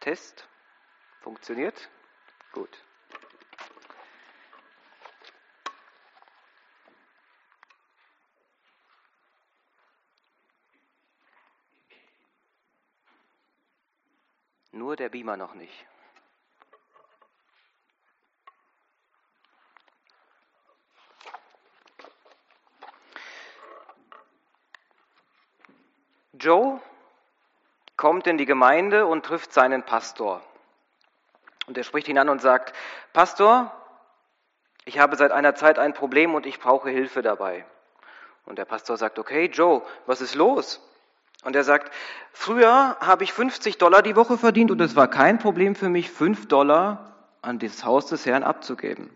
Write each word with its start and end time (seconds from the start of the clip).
Test. 0.00 0.48
Funktioniert? 1.20 1.88
Gut. 2.52 2.82
Nur 14.70 14.94
der 14.96 15.08
Beamer 15.08 15.36
noch 15.36 15.54
nicht. 15.54 15.86
Joe 26.32 26.80
kommt 27.98 28.26
in 28.26 28.38
die 28.38 28.46
Gemeinde 28.46 29.04
und 29.04 29.26
trifft 29.26 29.52
seinen 29.52 29.82
Pastor. 29.82 30.40
Und 31.66 31.76
er 31.76 31.84
spricht 31.84 32.08
ihn 32.08 32.16
an 32.16 32.30
und 32.30 32.40
sagt, 32.40 32.72
Pastor, 33.12 33.72
ich 34.86 34.98
habe 34.98 35.16
seit 35.16 35.32
einer 35.32 35.54
Zeit 35.54 35.78
ein 35.78 35.92
Problem 35.92 36.34
und 36.34 36.46
ich 36.46 36.60
brauche 36.60 36.88
Hilfe 36.88 37.20
dabei. 37.20 37.66
Und 38.46 38.56
der 38.56 38.64
Pastor 38.64 38.96
sagt, 38.96 39.18
okay, 39.18 39.50
Joe, 39.52 39.82
was 40.06 40.22
ist 40.22 40.34
los? 40.36 40.80
Und 41.44 41.56
er 41.56 41.64
sagt, 41.64 41.92
früher 42.32 42.96
habe 43.00 43.24
ich 43.24 43.32
50 43.32 43.78
Dollar 43.78 44.00
die 44.00 44.16
Woche 44.16 44.38
verdient 44.38 44.70
und 44.70 44.80
es 44.80 44.96
war 44.96 45.08
kein 45.08 45.38
Problem 45.38 45.74
für 45.74 45.88
mich, 45.88 46.10
5 46.10 46.46
Dollar 46.48 47.16
an 47.42 47.58
das 47.58 47.84
Haus 47.84 48.06
des 48.06 48.24
Herrn 48.24 48.44
abzugeben. 48.44 49.10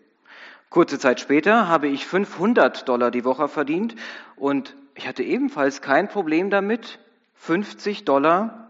Kurze 0.71 0.99
Zeit 0.99 1.21
später 1.21 1.69
habe 1.69 1.87
ich 1.87 2.07
500 2.07 2.89
Dollar 2.89 3.11
die 3.11 3.25
Woche 3.25 3.49
verdient 3.49 3.95
und 4.37 4.77
ich 4.95 5.07
hatte 5.07 5.23
ebenfalls 5.23 5.83
kein 5.83 6.09
Problem 6.09 6.51
damit, 6.51 6.99
50 7.37 8.05
Dollar 8.05 8.62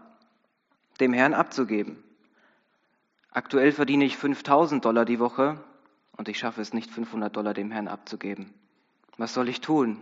dem 0.99 1.13
Herrn 1.13 1.33
abzugeben. 1.33 2.03
Aktuell 3.31 3.71
verdiene 3.71 4.05
ich 4.05 4.17
5000 4.17 4.85
Dollar 4.85 5.05
die 5.05 5.19
Woche 5.19 5.57
und 6.17 6.29
ich 6.29 6.37
schaffe 6.37 6.61
es 6.61 6.73
nicht, 6.73 6.91
500 6.91 7.35
Dollar 7.35 7.53
dem 7.53 7.71
Herrn 7.71 7.87
abzugeben. 7.87 8.53
Was 9.17 9.33
soll 9.33 9.49
ich 9.49 9.61
tun? 9.61 9.97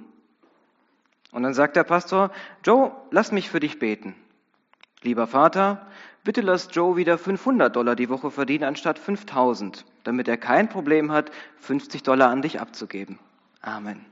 Und 1.31 1.43
dann 1.43 1.53
sagt 1.53 1.75
der 1.75 1.83
Pastor, 1.83 2.31
Joe, 2.63 2.91
lass 3.09 3.31
mich 3.31 3.49
für 3.49 3.59
dich 3.61 3.79
beten. 3.79 4.15
Lieber 5.01 5.27
Vater, 5.27 5.87
bitte 6.23 6.41
lass 6.41 6.69
Joe 6.71 6.97
wieder 6.97 7.17
500 7.17 7.75
Dollar 7.75 7.95
die 7.95 8.09
Woche 8.09 8.29
verdienen 8.31 8.65
anstatt 8.65 8.99
5000, 8.99 9.85
damit 10.03 10.27
er 10.27 10.37
kein 10.37 10.69
Problem 10.69 11.11
hat, 11.11 11.31
50 11.59 12.03
Dollar 12.03 12.29
an 12.29 12.41
dich 12.41 12.59
abzugeben. 12.59 13.17
Amen. 13.61 14.05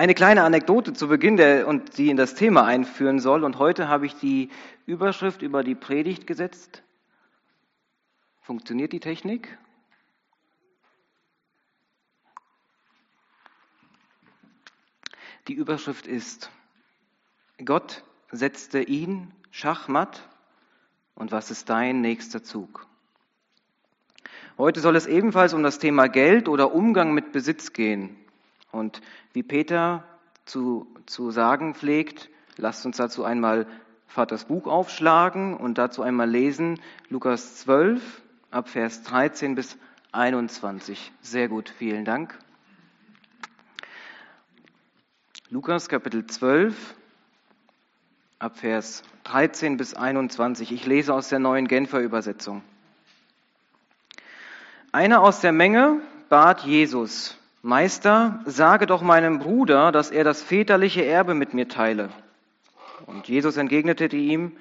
Eine 0.00 0.14
kleine 0.14 0.44
Anekdote 0.44 0.94
zu 0.94 1.08
Beginn, 1.08 1.36
der, 1.36 1.68
und 1.68 1.98
die 1.98 2.08
in 2.08 2.16
das 2.16 2.34
Thema 2.34 2.64
einführen 2.64 3.18
soll. 3.18 3.44
Und 3.44 3.58
heute 3.58 3.88
habe 3.88 4.06
ich 4.06 4.14
die 4.14 4.48
Überschrift 4.86 5.42
über 5.42 5.62
die 5.62 5.74
Predigt 5.74 6.26
gesetzt. 6.26 6.82
Funktioniert 8.40 8.94
die 8.94 9.00
Technik? 9.00 9.58
Die 15.48 15.52
Überschrift 15.52 16.06
ist, 16.06 16.50
Gott 17.62 18.02
setzte 18.30 18.80
ihn 18.80 19.30
Schachmatt 19.50 20.26
und 21.14 21.30
was 21.30 21.50
ist 21.50 21.68
dein 21.68 22.00
nächster 22.00 22.42
Zug? 22.42 22.86
Heute 24.56 24.80
soll 24.80 24.96
es 24.96 25.06
ebenfalls 25.06 25.52
um 25.52 25.62
das 25.62 25.78
Thema 25.78 26.08
Geld 26.08 26.48
oder 26.48 26.72
Umgang 26.72 27.12
mit 27.12 27.32
Besitz 27.32 27.74
gehen. 27.74 28.16
Und 28.72 29.00
wie 29.32 29.42
Peter 29.42 30.04
zu, 30.44 30.86
zu 31.06 31.30
sagen 31.30 31.74
pflegt, 31.74 32.28
lasst 32.56 32.84
uns 32.86 32.96
dazu 32.96 33.24
einmal 33.24 33.66
Vaters 34.06 34.44
Buch 34.44 34.66
aufschlagen 34.66 35.56
und 35.56 35.78
dazu 35.78 36.02
einmal 36.02 36.28
lesen 36.28 36.80
Lukas 37.08 37.56
12 37.56 38.22
ab 38.50 38.68
Vers 38.68 39.02
13 39.04 39.54
bis 39.54 39.78
21. 40.12 41.12
Sehr 41.20 41.48
gut, 41.48 41.68
vielen 41.68 42.04
Dank. 42.04 42.36
Lukas 45.48 45.88
Kapitel 45.88 46.26
12 46.26 46.94
ab 48.40 48.58
Vers 48.58 49.02
13 49.24 49.76
bis 49.76 49.94
21. 49.94 50.72
Ich 50.72 50.86
lese 50.86 51.14
aus 51.14 51.28
der 51.28 51.38
neuen 51.38 51.68
Genfer 51.68 52.00
Übersetzung. 52.00 52.62
Einer 54.92 55.22
aus 55.22 55.40
der 55.40 55.52
Menge 55.52 56.00
bat 56.28 56.62
Jesus, 56.62 57.38
Meister, 57.62 58.40
sage 58.46 58.86
doch 58.86 59.02
meinem 59.02 59.38
Bruder, 59.38 59.92
dass 59.92 60.10
er 60.10 60.24
das 60.24 60.42
väterliche 60.42 61.04
Erbe 61.04 61.34
mit 61.34 61.52
mir 61.52 61.68
teile. 61.68 62.08
Und 63.06 63.28
Jesus 63.28 63.56
entgegnete 63.56 64.06
ihm, 64.16 64.52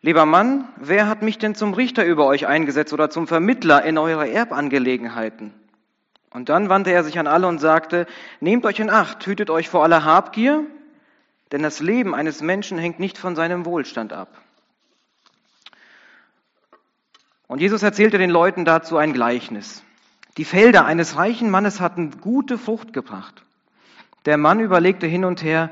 Lieber 0.00 0.26
Mann, 0.26 0.68
wer 0.76 1.08
hat 1.08 1.22
mich 1.22 1.38
denn 1.38 1.56
zum 1.56 1.74
Richter 1.74 2.04
über 2.04 2.26
euch 2.26 2.46
eingesetzt 2.46 2.92
oder 2.92 3.10
zum 3.10 3.26
Vermittler 3.26 3.84
in 3.84 3.98
eure 3.98 4.30
Erbangelegenheiten? 4.30 5.52
Und 6.30 6.50
dann 6.50 6.68
wandte 6.68 6.92
er 6.92 7.02
sich 7.02 7.18
an 7.18 7.26
alle 7.26 7.48
und 7.48 7.58
sagte, 7.58 8.06
Nehmt 8.40 8.64
euch 8.64 8.78
in 8.78 8.90
Acht, 8.90 9.26
hütet 9.26 9.50
euch 9.50 9.68
vor 9.68 9.82
aller 9.82 10.04
Habgier, 10.04 10.64
denn 11.50 11.62
das 11.62 11.80
Leben 11.80 12.14
eines 12.14 12.42
Menschen 12.42 12.78
hängt 12.78 13.00
nicht 13.00 13.18
von 13.18 13.34
seinem 13.34 13.64
Wohlstand 13.64 14.12
ab. 14.12 14.28
Und 17.48 17.60
Jesus 17.60 17.82
erzählte 17.82 18.18
den 18.18 18.30
Leuten 18.30 18.66
dazu 18.66 18.98
ein 18.98 19.14
Gleichnis. 19.14 19.82
Die 20.38 20.44
Felder 20.44 20.86
eines 20.86 21.16
reichen 21.16 21.50
Mannes 21.50 21.80
hatten 21.80 22.12
gute 22.20 22.58
Frucht 22.58 22.92
gebracht. 22.92 23.42
Der 24.24 24.38
Mann 24.38 24.60
überlegte 24.60 25.08
hin 25.08 25.24
und 25.24 25.42
her, 25.42 25.70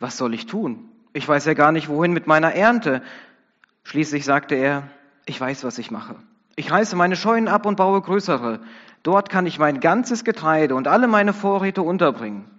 was 0.00 0.16
soll 0.16 0.34
ich 0.34 0.46
tun? 0.46 0.88
Ich 1.12 1.28
weiß 1.28 1.44
ja 1.44 1.54
gar 1.54 1.70
nicht, 1.70 1.88
wohin 1.88 2.12
mit 2.12 2.26
meiner 2.26 2.52
Ernte. 2.52 3.02
Schließlich 3.84 4.24
sagte 4.24 4.56
er, 4.56 4.88
ich 5.26 5.40
weiß, 5.40 5.62
was 5.62 5.78
ich 5.78 5.92
mache. 5.92 6.16
Ich 6.56 6.72
reiße 6.72 6.96
meine 6.96 7.14
Scheunen 7.14 7.46
ab 7.46 7.66
und 7.66 7.76
baue 7.76 8.00
größere. 8.00 8.60
Dort 9.04 9.30
kann 9.30 9.46
ich 9.46 9.60
mein 9.60 9.78
ganzes 9.78 10.24
Getreide 10.24 10.74
und 10.74 10.88
alle 10.88 11.06
meine 11.06 11.32
Vorräte 11.32 11.82
unterbringen. 11.82 12.50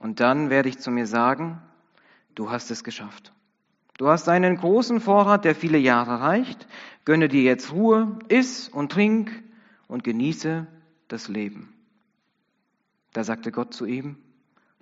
Und 0.00 0.18
dann 0.18 0.50
werde 0.50 0.68
ich 0.68 0.80
zu 0.80 0.90
mir 0.90 1.06
sagen, 1.06 1.62
du 2.34 2.50
hast 2.50 2.72
es 2.72 2.82
geschafft. 2.82 3.32
Du 3.96 4.08
hast 4.08 4.28
einen 4.28 4.56
großen 4.56 5.00
Vorrat, 5.00 5.44
der 5.44 5.54
viele 5.54 5.78
Jahre 5.78 6.20
reicht. 6.20 6.66
Gönne 7.04 7.28
dir 7.28 7.42
jetzt 7.42 7.72
Ruhe, 7.72 8.18
iss 8.28 8.68
und 8.68 8.90
trink 8.90 9.30
und 9.86 10.02
genieße 10.02 10.66
das 11.08 11.28
Leben. 11.28 11.72
Da 13.12 13.24
sagte 13.24 13.52
Gott 13.52 13.72
zu 13.72 13.86
ihm, 13.86 14.16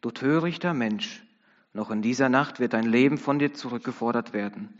du 0.00 0.10
törichter 0.10 0.74
Mensch, 0.74 1.22
noch 1.72 1.90
in 1.90 2.02
dieser 2.02 2.28
Nacht 2.28 2.60
wird 2.60 2.72
dein 2.72 2.86
Leben 2.86 3.18
von 3.18 3.38
dir 3.38 3.52
zurückgefordert 3.52 4.32
werden. 4.32 4.78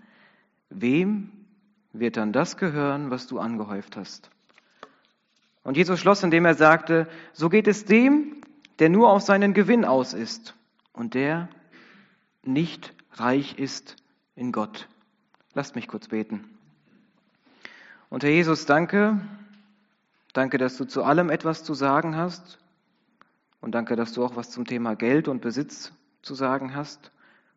Wem 0.71 1.31
wird 1.93 2.17
dann 2.17 2.33
das 2.33 2.57
gehören, 2.57 3.11
was 3.11 3.27
du 3.27 3.39
angehäuft 3.39 3.97
hast? 3.97 4.31
Und 5.63 5.77
Jesus 5.77 5.99
schloss, 5.99 6.23
indem 6.23 6.45
er 6.45 6.55
sagte, 6.55 7.09
so 7.33 7.49
geht 7.49 7.67
es 7.67 7.85
dem, 7.85 8.43
der 8.79 8.91
nur 8.91 9.11
auf 9.11 9.23
seinen 9.23 9.55
Gewinn 9.55 9.85
aus 9.85 10.13
ist 10.13 10.55
und 10.93 11.15
der 11.15 11.49
nicht 12.43 12.95
reich 13.13 13.59
ist 13.59 13.97
in 14.37 14.53
Gott. 14.53 14.89
Lasst 15.55 15.75
mich 15.75 15.89
kurz 15.89 16.09
beten. 16.09 16.45
Und 18.11 18.23
Herr 18.23 18.31
Jesus, 18.31 18.67
danke, 18.67 19.21
Danke, 20.35 20.59
dass 20.59 20.77
du 20.77 20.85
zu 20.85 21.05
allem 21.05 21.31
etwas 21.31 21.63
zu 21.63 21.75
sagen 21.75 22.17
hast. 22.17 22.59
Und 23.61 23.73
danke, 23.73 23.95
dass 23.95 24.13
du 24.13 24.25
auch 24.25 24.35
was 24.35 24.51
zum 24.51 24.67
Thema 24.67 24.97
Geld 24.97 25.29
und 25.29 25.41
Besitz 25.41 25.93
zu 26.23 26.35
sagen 26.35 26.75
hast. 26.75 27.13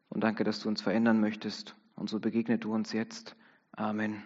Und 0.09 0.23
danke, 0.23 0.43
dass 0.43 0.59
du 0.59 0.69
uns 0.69 0.83
verändern 0.83 1.19
möchtest. 1.19 1.75
Und 1.95 2.07
so 2.07 2.19
begegnet 2.19 2.63
du 2.63 2.73
uns 2.73 2.93
jetzt. 2.93 3.35
Amen. 3.71 4.23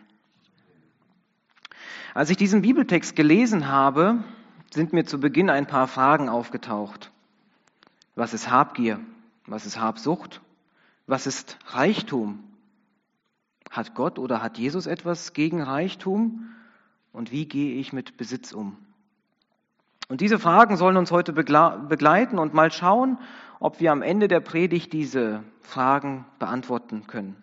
Als 2.14 2.30
ich 2.30 2.36
diesen 2.36 2.62
Bibeltext 2.62 3.16
gelesen 3.16 3.70
habe, 3.70 4.22
sind 4.74 4.92
mir 4.92 5.06
zu 5.06 5.22
Beginn 5.22 5.50
ein 5.50 5.66
paar 5.66 5.88
Fragen 5.88 6.28
aufgetaucht. 6.28 7.10
Was 8.16 8.34
ist 8.34 8.52
Habgier? 8.52 9.00
Was 9.46 9.66
ist 9.66 9.80
Habsucht? 9.80 10.42
Was 11.08 11.26
ist 11.26 11.58
Reichtum? 11.68 12.44
Hat 13.70 13.96
Gott 13.96 14.20
oder 14.20 14.44
hat 14.44 14.58
Jesus 14.58 14.88
etwas 14.88 15.32
gegen 15.32 15.62
Reichtum? 15.62 16.50
Und 17.14 17.32
wie 17.32 17.46
gehe 17.48 17.76
ich 17.76 17.94
mit 17.94 18.18
Besitz 18.18 18.54
um? 18.54 18.78
Und 20.08 20.22
diese 20.22 20.40
Fragen 20.40 20.76
sollen 20.76 20.98
uns 20.98 21.12
heute 21.12 21.32
begleiten 21.32 22.38
und 22.38 22.54
mal 22.54 22.72
schauen, 22.72 23.18
ob 23.60 23.80
wir 23.80 23.92
am 23.92 24.02
Ende 24.02 24.28
der 24.28 24.42
Predigt 24.42 24.92
diese 24.92 25.44
Fragen 25.62 26.26
beantworten 26.38 27.08
können. 27.08 27.42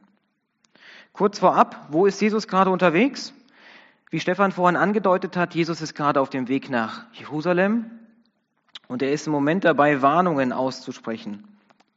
Kurz 1.12 1.38
vorab, 1.38 1.87
wo 1.91 2.06
ist 2.06 2.20
Jesus 2.20 2.47
gerade 2.47 2.70
unterwegs? 2.70 3.32
Wie 4.11 4.20
Stefan 4.20 4.53
vorhin 4.53 4.76
angedeutet 4.76 5.37
hat, 5.37 5.55
Jesus 5.55 5.81
ist 5.81 5.94
gerade 5.94 6.21
auf 6.21 6.31
dem 6.31 6.49
Weg 6.49 6.71
nach 6.71 7.06
Jerusalem 7.12 7.91
und 8.87 9.03
er 9.03 9.12
ist 9.12 9.26
im 9.26 9.32
Moment 9.32 9.64
dabei, 9.64 10.03
Warnungen 10.03 10.53
auszusprechen. 10.53 11.44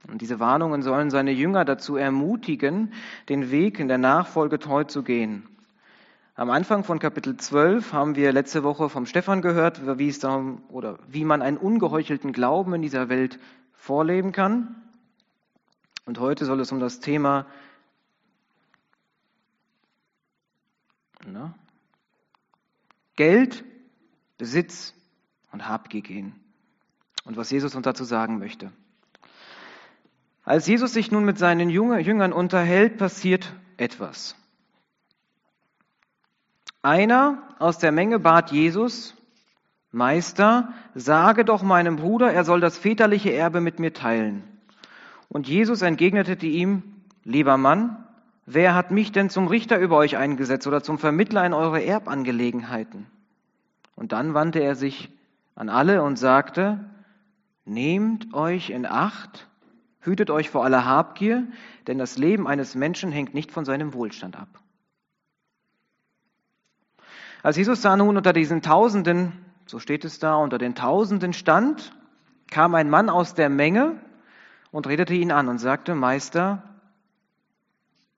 Und 0.10 0.22
diese 0.22 0.40
Warnungen 0.40 0.82
sollen 0.82 1.10
seine 1.10 1.32
Jünger 1.32 1.64
dazu 1.66 1.96
ermutigen, 1.96 2.94
den 3.30 3.52
Weg 3.52 3.80
in 3.80 3.88
der 3.88 3.98
Nachfolge 3.98 4.58
treu 4.60 4.84
zu 4.84 5.04
gehen. 5.04 5.48
Am 6.36 6.50
Anfang 6.50 6.84
von 6.84 7.00
Kapitel 7.00 7.38
12 7.38 7.94
haben 7.94 8.16
wir 8.16 8.32
letzte 8.32 8.64
Woche 8.64 8.90
vom 8.90 9.06
Stefan 9.06 9.42
gehört, 9.42 9.98
wie 9.98 10.08
es 10.08 10.20
darum, 10.20 10.64
oder 10.70 10.98
wie 11.08 11.26
man 11.26 11.42
einen 11.42 11.58
ungeheuchelten 11.58 12.32
Glauben 12.32 12.74
in 12.74 12.82
dieser 12.82 13.10
Welt 13.10 13.40
vorleben 13.74 14.32
kann. 14.32 14.76
Und 16.06 16.20
heute 16.20 16.46
soll 16.46 16.60
es 16.60 16.72
um 16.72 16.80
das 16.80 17.00
Thema 17.00 17.46
Ne? 21.26 21.54
Geld, 23.16 23.64
Besitz 24.38 24.94
und 25.52 25.68
Habgier 25.68 26.02
gehen. 26.02 26.34
Und 27.24 27.38
was 27.38 27.52
Jesus 27.52 27.76
uns 27.76 27.84
dazu 27.84 28.04
sagen 28.04 28.40
möchte. 28.40 28.72
Als 30.44 30.66
Jesus 30.66 30.94
sich 30.94 31.12
nun 31.12 31.24
mit 31.24 31.38
seinen 31.38 31.70
Jüngern 31.70 32.34
unterhält, 32.34 32.98
passiert 32.98 33.54
etwas. 33.78 34.36
Einer 36.82 37.44
aus 37.60 37.78
der 37.78 37.92
Menge 37.92 38.20
bat 38.20 38.52
Jesus, 38.52 39.16
Meister, 39.92 40.74
sage 40.96 41.46
doch 41.46 41.64
meinem 41.64 41.98
Bruder, 41.98 42.32
er 42.34 42.44
soll 42.44 42.60
das 42.60 42.78
väterliche 42.78 43.34
Erbe 43.34 43.62
mit 43.62 43.80
mir 43.80 43.94
teilen. 43.94 44.44
Und 45.28 45.48
Jesus 45.48 45.82
entgegnete 45.82 46.46
ihm, 46.46 46.84
lieber 47.24 47.58
Mann, 47.58 48.06
wer 48.46 48.74
hat 48.74 48.92
mich 48.92 49.12
denn 49.12 49.30
zum 49.30 49.48
Richter 49.48 49.78
über 49.78 49.98
euch 49.98 50.18
eingesetzt 50.18 50.66
oder 50.66 50.82
zum 50.82 50.98
Vermittler 50.98 51.46
in 51.46 51.54
eure 51.54 51.84
Erbangelegenheiten? 51.84 53.06
Und 53.96 54.12
dann 54.12 54.34
wandte 54.34 54.60
er 54.60 54.76
sich 54.76 55.10
an 55.56 55.70
alle 55.70 56.02
und 56.02 56.18
sagte, 56.18 56.80
nehmt 57.66 58.34
euch 58.34 58.72
in 58.72 58.86
Acht, 58.86 59.48
hütet 60.00 60.30
euch 60.32 60.50
vor 60.50 60.64
aller 60.64 60.86
Habgier, 60.86 61.48
denn 61.88 61.98
das 61.98 62.18
Leben 62.18 62.48
eines 62.48 62.76
Menschen 62.76 63.12
hängt 63.12 63.34
nicht 63.34 63.52
von 63.52 63.66
seinem 63.66 63.94
Wohlstand 63.94 64.36
ab. 64.36 64.61
Als 67.44 67.58
Jesus 67.58 67.82
da 67.82 67.98
nun 67.98 68.18
unter 68.18 68.34
diesen 68.34 68.62
Tausenden, 68.62 69.34
so 69.66 69.80
steht 69.80 70.06
es 70.06 70.20
da, 70.20 70.36
unter 70.36 70.58
den 70.58 70.76
Tausenden 70.76 71.34
stand, 71.34 71.94
kam 72.50 72.76
ein 72.76 72.90
Mann 72.90 73.10
aus 73.10 73.34
der 73.34 73.50
Menge 73.50 74.00
und 74.72 74.88
redete 74.88 75.14
ihn 75.16 75.32
an 75.32 75.48
und 75.48 75.58
sagte, 75.58 75.96
Meister, 75.96 76.62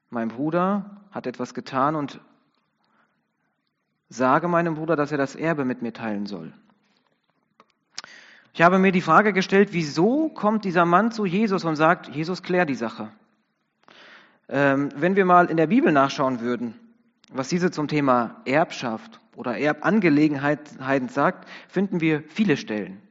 mein 0.09 0.27
Bruder 0.27 1.01
hat 1.11 1.25
etwas 1.25 1.53
getan 1.53 1.95
und 1.95 2.19
sage 4.09 4.47
meinem 4.47 4.75
Bruder, 4.75 4.95
dass 4.95 5.11
er 5.11 5.17
das 5.17 5.35
Erbe 5.35 5.63
mit 5.63 5.81
mir 5.81 5.93
teilen 5.93 6.25
soll. 6.25 6.53
Ich 8.53 8.61
habe 8.61 8.77
mir 8.77 8.91
die 8.91 9.01
Frage 9.01 9.33
gestellt, 9.33 9.69
wieso 9.71 10.29
kommt 10.29 10.65
dieser 10.65 10.85
Mann 10.85 11.11
zu 11.11 11.25
Jesus 11.25 11.63
und 11.65 11.75
sagt, 11.75 12.09
Jesus, 12.09 12.43
klär 12.43 12.65
die 12.65 12.75
Sache. 12.75 13.09
Ähm, 14.49 14.89
wenn 14.95 15.15
wir 15.15 15.25
mal 15.25 15.49
in 15.49 15.57
der 15.57 15.67
Bibel 15.67 15.91
nachschauen 15.91 16.41
würden, 16.41 16.79
was 17.37 17.49
diese 17.49 17.71
zum 17.71 17.87
Thema 17.87 18.41
Erbschaft 18.45 19.19
oder 19.35 19.57
Erbangelegenheiten 19.57 21.09
sagt, 21.09 21.49
finden 21.67 21.99
wir 21.99 22.23
viele 22.23 22.57
Stellen. 22.57 23.01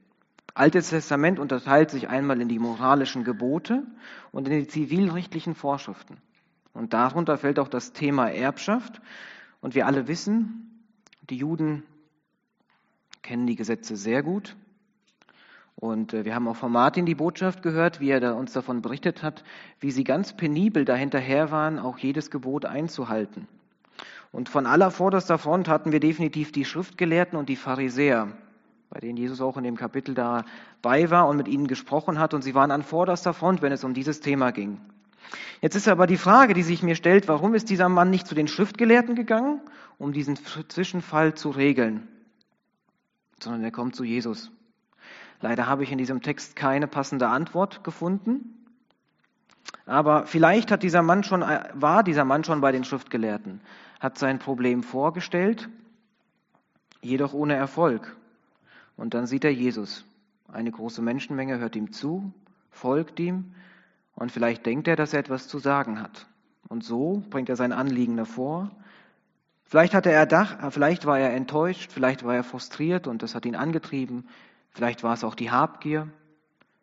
Altes 0.54 0.90
Testament 0.90 1.38
unterteilt 1.38 1.90
sich 1.90 2.08
einmal 2.08 2.40
in 2.40 2.48
die 2.48 2.58
moralischen 2.58 3.24
Gebote 3.24 3.84
und 4.30 4.48
in 4.48 4.60
die 4.60 4.68
zivilrechtlichen 4.68 5.54
Vorschriften. 5.54 6.18
Und 6.74 6.92
darunter 6.92 7.38
fällt 7.38 7.58
auch 7.58 7.68
das 7.68 7.92
Thema 7.92 8.30
Erbschaft. 8.30 9.00
Und 9.60 9.74
wir 9.74 9.86
alle 9.86 10.08
wissen, 10.08 10.86
die 11.30 11.36
Juden 11.36 11.82
kennen 13.22 13.46
die 13.46 13.56
Gesetze 13.56 13.96
sehr 13.96 14.22
gut. 14.22 14.56
Und 15.74 16.12
äh, 16.12 16.24
wir 16.24 16.34
haben 16.34 16.48
auch 16.48 16.56
von 16.56 16.70
Martin 16.70 17.06
die 17.06 17.14
Botschaft 17.14 17.62
gehört, 17.62 18.00
wie 18.00 18.10
er 18.10 18.36
uns 18.36 18.52
davon 18.52 18.82
berichtet 18.82 19.22
hat, 19.22 19.42
wie 19.80 19.90
sie 19.90 20.04
ganz 20.04 20.36
penibel 20.36 20.84
dahinterher 20.84 21.50
waren, 21.50 21.78
auch 21.78 21.98
jedes 21.98 22.30
Gebot 22.30 22.66
einzuhalten. 22.66 23.48
Und 24.32 24.48
von 24.48 24.66
aller 24.66 24.90
vorderster 24.90 25.38
Front 25.38 25.68
hatten 25.68 25.92
wir 25.92 26.00
definitiv 26.00 26.52
die 26.52 26.64
Schriftgelehrten 26.64 27.38
und 27.38 27.50
die 27.50 27.56
Pharisäer, 27.56 28.28
bei 28.88 28.98
denen 28.98 29.18
Jesus 29.18 29.42
auch 29.42 29.58
in 29.58 29.64
dem 29.64 29.76
Kapitel 29.76 30.14
dabei 30.14 31.10
war 31.10 31.28
und 31.28 31.36
mit 31.36 31.48
ihnen 31.48 31.66
gesprochen 31.66 32.18
hat. 32.18 32.32
Und 32.32 32.42
sie 32.42 32.54
waren 32.54 32.70
an 32.70 32.82
vorderster 32.82 33.34
Front, 33.34 33.60
wenn 33.60 33.72
es 33.72 33.84
um 33.84 33.92
dieses 33.92 34.20
Thema 34.20 34.50
ging. 34.50 34.80
Jetzt 35.60 35.76
ist 35.76 35.86
aber 35.86 36.06
die 36.06 36.16
Frage, 36.16 36.54
die 36.54 36.62
sich 36.62 36.82
mir 36.82 36.96
stellt, 36.96 37.28
warum 37.28 37.54
ist 37.54 37.70
dieser 37.70 37.88
Mann 37.88 38.10
nicht 38.10 38.26
zu 38.26 38.34
den 38.34 38.48
Schriftgelehrten 38.48 39.14
gegangen, 39.14 39.60
um 39.98 40.12
diesen 40.12 40.36
Zwischenfall 40.36 41.34
zu 41.34 41.50
regeln, 41.50 42.08
sondern 43.40 43.62
er 43.62 43.70
kommt 43.70 43.94
zu 43.94 44.02
Jesus. 44.02 44.50
Leider 45.40 45.66
habe 45.66 45.82
ich 45.82 45.92
in 45.92 45.98
diesem 45.98 46.22
Text 46.22 46.56
keine 46.56 46.86
passende 46.86 47.28
Antwort 47.28 47.84
gefunden. 47.84 48.61
Aber 49.86 50.26
vielleicht 50.26 50.70
hat 50.70 50.82
dieser 50.82 51.02
Mann 51.02 51.24
schon, 51.24 51.40
war 51.40 52.02
dieser 52.02 52.24
Mann 52.24 52.44
schon 52.44 52.60
bei 52.60 52.72
den 52.72 52.84
Schriftgelehrten 52.84 53.60
hat 54.02 54.18
sein 54.18 54.40
Problem 54.40 54.82
vorgestellt, 54.82 55.68
jedoch 57.02 57.34
ohne 57.34 57.54
Erfolg. 57.54 58.16
Und 58.96 59.14
dann 59.14 59.26
sieht 59.26 59.44
er 59.44 59.52
Jesus. 59.52 60.04
Eine 60.52 60.72
große 60.72 61.00
Menschenmenge 61.00 61.60
hört 61.60 61.76
ihm 61.76 61.92
zu, 61.92 62.32
folgt 62.72 63.20
ihm 63.20 63.54
und 64.16 64.32
vielleicht 64.32 64.66
denkt 64.66 64.88
er, 64.88 64.96
dass 64.96 65.12
er 65.12 65.20
etwas 65.20 65.46
zu 65.46 65.60
sagen 65.60 66.02
hat. 66.02 66.26
Und 66.68 66.82
so 66.82 67.22
bringt 67.30 67.48
er 67.48 67.54
sein 67.54 67.72
Anliegen 67.72 68.16
hervor. 68.16 68.72
Vielleicht 69.62 69.94
hatte 69.94 70.10
er 70.10 70.26
Dach, 70.26 70.72
vielleicht 70.72 71.06
war 71.06 71.20
er 71.20 71.32
enttäuscht, 71.32 71.92
vielleicht 71.92 72.24
war 72.24 72.34
er 72.34 72.44
frustriert 72.44 73.06
und 73.06 73.22
das 73.22 73.36
hat 73.36 73.46
ihn 73.46 73.54
angetrieben. 73.54 74.26
Vielleicht 74.70 75.04
war 75.04 75.14
es 75.14 75.22
auch 75.22 75.36
die 75.36 75.52
Habgier. 75.52 76.08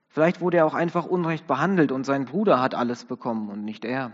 Vielleicht 0.10 0.42
wurde 0.42 0.58
er 0.58 0.66
auch 0.66 0.74
einfach 0.74 1.06
unrecht 1.06 1.48
behandelt 1.48 1.92
und 1.92 2.04
sein 2.04 2.26
Bruder 2.26 2.62
hat 2.62 2.76
alles 2.76 3.06
bekommen 3.06 3.50
und 3.50 3.64
nicht 3.64 3.86
er. 3.86 4.12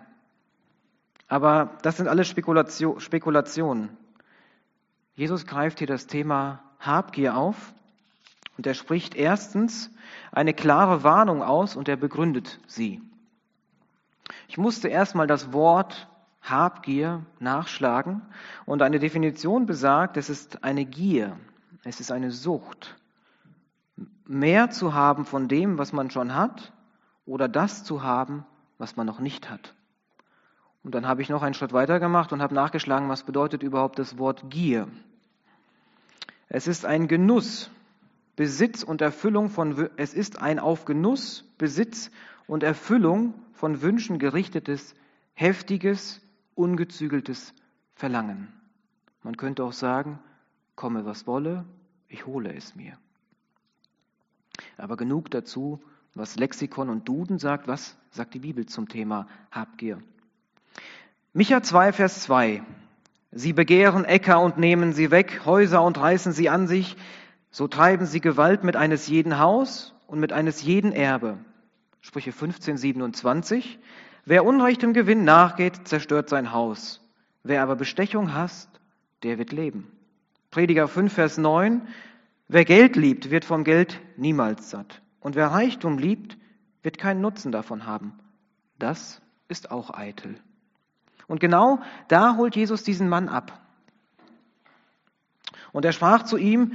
Aber 1.27 1.77
das 1.81 1.97
sind 1.97 2.07
alles 2.07 2.27
Spekulationen. 2.27 3.97
Jesus 5.15 5.45
greift 5.45 5.79
hier 5.79 5.87
das 5.87 6.07
Thema 6.07 6.61
Habgier 6.79 7.37
auf 7.37 7.73
und 8.57 8.67
er 8.67 8.73
spricht 8.73 9.15
erstens 9.15 9.89
eine 10.31 10.53
klare 10.53 11.03
Warnung 11.03 11.41
aus 11.41 11.75
und 11.75 11.87
er 11.87 11.95
begründet 11.95 12.59
sie. 12.67 13.01
Ich 14.47 14.57
musste 14.57 14.89
erstmal 14.89 15.27
das 15.27 15.53
Wort 15.53 16.07
Habgier 16.41 17.25
nachschlagen 17.39 18.21
und 18.65 18.81
eine 18.81 18.99
Definition 18.99 19.65
besagt, 19.65 20.17
es 20.17 20.29
ist 20.29 20.63
eine 20.63 20.85
Gier, 20.85 21.37
es 21.83 21.99
ist 21.99 22.11
eine 22.11 22.31
Sucht, 22.31 22.97
mehr 24.27 24.69
zu 24.69 24.93
haben 24.93 25.25
von 25.25 25.47
dem, 25.47 25.77
was 25.77 25.93
man 25.93 26.09
schon 26.09 26.35
hat 26.35 26.73
oder 27.25 27.47
das 27.47 27.83
zu 27.83 28.03
haben, 28.03 28.45
was 28.77 28.95
man 28.95 29.05
noch 29.05 29.19
nicht 29.19 29.49
hat. 29.49 29.73
Und 30.83 30.93
dann 30.93 31.07
habe 31.07 31.21
ich 31.21 31.29
noch 31.29 31.41
einen 31.41 31.55
Schritt 31.55 31.73
weiter 31.73 31.99
gemacht 31.99 32.31
und 32.31 32.41
habe 32.41 32.53
nachgeschlagen, 32.53 33.09
was 33.09 33.23
bedeutet 33.23 33.63
überhaupt 33.63 33.97
das 33.97 34.17
Wort 34.17 34.49
Gier. 34.49 34.87
Es 36.47 36.67
ist 36.67 36.85
ein 36.85 37.07
Genuss, 37.07 37.71
Besitz 38.35 38.83
und 38.83 39.01
Erfüllung 39.01 39.49
von, 39.49 39.89
es 39.97 40.13
ist 40.13 40.41
ein 40.41 40.59
auf 40.59 40.85
Genuss, 40.85 41.43
Besitz 41.57 42.11
und 42.47 42.63
Erfüllung 42.63 43.33
von 43.53 43.81
Wünschen 43.81 44.19
gerichtetes, 44.19 44.93
heftiges, 45.33 46.21
ungezügeltes 46.53 47.53
Verlangen. 47.95 48.53
Man 49.23 49.37
könnte 49.37 49.63
auch 49.63 49.73
sagen, 49.73 50.19
komme 50.75 51.05
was 51.05 51.25
wolle, 51.25 51.65
ich 52.07 52.27
hole 52.27 52.53
es 52.53 52.75
mir. 52.75 52.97
Aber 54.77 54.97
genug 54.97 55.31
dazu, 55.31 55.81
was 56.13 56.37
Lexikon 56.37 56.89
und 56.89 57.07
Duden 57.07 57.39
sagt, 57.39 57.67
was 57.67 57.95
sagt 58.09 58.33
die 58.33 58.39
Bibel 58.39 58.65
zum 58.65 58.87
Thema 58.87 59.27
Habgier. 59.51 59.99
Micha 61.33 61.61
2, 61.61 61.91
Vers 61.91 62.23
2. 62.23 62.63
Sie 63.31 63.51
begehren 63.51 64.05
Äcker 64.05 64.39
und 64.39 64.57
nehmen 64.57 64.93
sie 64.93 65.11
weg, 65.11 65.41
Häuser 65.43 65.83
und 65.83 65.99
reißen 65.99 66.31
sie 66.31 66.49
an 66.49 66.67
sich. 66.67 66.95
So 67.51 67.67
treiben 67.67 68.05
sie 68.05 68.21
Gewalt 68.21 68.63
mit 68.63 68.77
eines 68.77 69.07
jeden 69.07 69.39
Haus 69.39 69.93
und 70.07 70.19
mit 70.19 70.31
eines 70.31 70.61
jeden 70.61 70.93
Erbe. 70.93 71.37
Sprüche 71.99 72.31
15, 72.31 72.77
27. 72.77 73.79
Wer 74.23 74.45
unrechtem 74.45 74.93
Gewinn 74.93 75.23
nachgeht, 75.25 75.87
zerstört 75.87 76.29
sein 76.29 76.53
Haus. 76.53 77.01
Wer 77.43 77.61
aber 77.61 77.75
Bestechung 77.75 78.33
hasst, 78.33 78.69
der 79.23 79.37
wird 79.37 79.51
leben. 79.51 79.91
Prediger 80.51 80.87
5, 80.87 81.11
Vers 81.11 81.37
9. 81.37 81.81
Wer 82.47 82.65
Geld 82.65 82.95
liebt, 82.95 83.31
wird 83.31 83.45
vom 83.45 83.63
Geld 83.63 83.99
niemals 84.17 84.69
satt. 84.69 85.01
Und 85.19 85.35
wer 85.35 85.47
Reichtum 85.47 85.97
liebt, 85.97 86.37
wird 86.83 86.97
keinen 86.97 87.21
Nutzen 87.21 87.51
davon 87.51 87.85
haben. 87.85 88.13
Das 88.77 89.21
ist 89.47 89.71
auch 89.71 89.91
eitel. 89.91 90.35
Und 91.27 91.39
genau 91.39 91.79
da 92.07 92.35
holt 92.35 92.55
Jesus 92.55 92.83
diesen 92.83 93.09
Mann 93.09 93.29
ab. 93.29 93.59
Und 95.71 95.85
er 95.85 95.91
sprach 95.91 96.23
zu 96.23 96.37
ihm, 96.37 96.73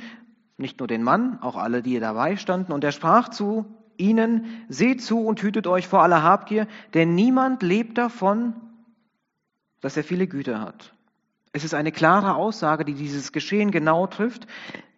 nicht 0.56 0.80
nur 0.80 0.88
den 0.88 1.02
Mann, 1.02 1.38
auch 1.40 1.56
alle, 1.56 1.82
die 1.82 1.98
dabei 2.00 2.36
standen, 2.36 2.72
und 2.72 2.84
er 2.84 2.92
sprach 2.92 3.28
zu 3.28 3.64
ihnen, 3.96 4.64
seht 4.68 5.02
zu 5.02 5.24
und 5.24 5.40
hütet 5.42 5.66
euch 5.66 5.86
vor 5.86 6.02
aller 6.02 6.22
Habgier, 6.22 6.66
denn 6.94 7.14
niemand 7.14 7.62
lebt 7.62 7.96
davon, 7.96 8.54
dass 9.80 9.96
er 9.96 10.04
viele 10.04 10.26
Güter 10.26 10.60
hat. 10.60 10.92
Es 11.52 11.64
ist 11.64 11.74
eine 11.74 11.92
klare 11.92 12.34
Aussage, 12.34 12.84
die 12.84 12.94
dieses 12.94 13.32
Geschehen 13.32 13.70
genau 13.70 14.06
trifft. 14.06 14.46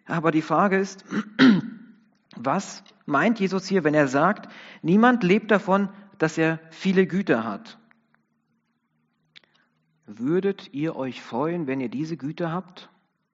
Aber 0.05 0.31
die 0.31 0.41
Frage 0.41 0.77
ist, 0.77 1.05
was 2.35 2.83
meint 3.05 3.39
Jesus 3.39 3.67
hier, 3.67 3.83
wenn 3.83 3.93
er 3.93 4.07
sagt, 4.07 4.51
niemand 4.81 5.23
lebt 5.23 5.51
davon, 5.51 5.89
dass 6.17 6.37
er 6.37 6.59
viele 6.71 7.07
Güter 7.07 7.43
hat? 7.43 7.77
Würdet 10.05 10.73
ihr 10.73 10.95
euch 10.95 11.21
freuen, 11.21 11.67
wenn 11.67 11.79
ihr 11.79 11.89
diese 11.89 12.17
Güter 12.17 12.51
habt? 12.51 12.89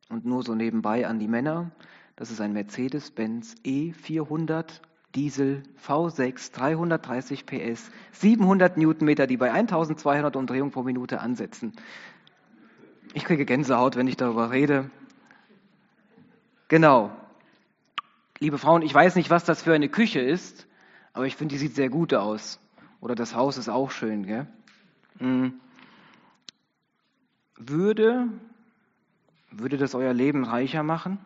Und 0.09 0.25
nur 0.25 0.43
so 0.43 0.55
nebenbei 0.55 1.07
an 1.07 1.19
die 1.19 1.27
Männer. 1.27 1.71
Das 2.15 2.31
ist 2.31 2.41
ein 2.41 2.53
Mercedes-Benz 2.53 3.55
E400 3.63 4.81
Diesel 5.15 5.63
V6 5.83 6.53
330 6.53 7.45
PS 7.47 7.89
700 8.11 8.77
Newtonmeter, 8.77 9.25
die 9.25 9.37
bei 9.37 9.51
1200 9.51 10.35
Umdrehungen 10.35 10.71
pro 10.71 10.83
Minute 10.83 11.19
ansetzen. 11.19 11.73
Ich 13.13 13.25
kriege 13.25 13.45
Gänsehaut, 13.45 13.95
wenn 13.95 14.07
ich 14.07 14.17
darüber 14.17 14.51
rede. 14.51 14.91
Genau. 16.69 17.11
Liebe 18.37 18.59
Frauen, 18.59 18.83
ich 18.83 18.93
weiß 18.93 19.15
nicht, 19.15 19.31
was 19.31 19.43
das 19.43 19.63
für 19.63 19.73
eine 19.73 19.89
Küche 19.89 20.21
ist, 20.21 20.67
aber 21.13 21.25
ich 21.25 21.35
finde, 21.35 21.55
die 21.55 21.59
sieht 21.59 21.75
sehr 21.75 21.89
gut 21.89 22.13
aus. 22.13 22.59
Oder 23.01 23.15
das 23.15 23.35
Haus 23.35 23.57
ist 23.57 23.69
auch 23.69 23.89
schön, 23.89 24.25
gell? 24.25 24.47
Mhm. 25.19 25.59
Würde, 27.57 28.29
würde 29.51 29.77
das 29.77 29.95
euer 29.95 30.13
Leben 30.13 30.45
reicher 30.45 30.83
machen? 30.83 31.17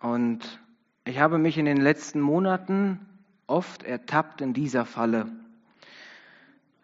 Und 0.00 0.60
ich 1.04 1.18
habe 1.18 1.38
mich 1.38 1.58
in 1.58 1.64
den 1.64 1.80
letzten 1.80 2.20
Monaten 2.20 3.00
oft 3.48 3.82
ertappt 3.82 4.40
in 4.40 4.54
dieser 4.54 4.86
Falle. 4.86 5.26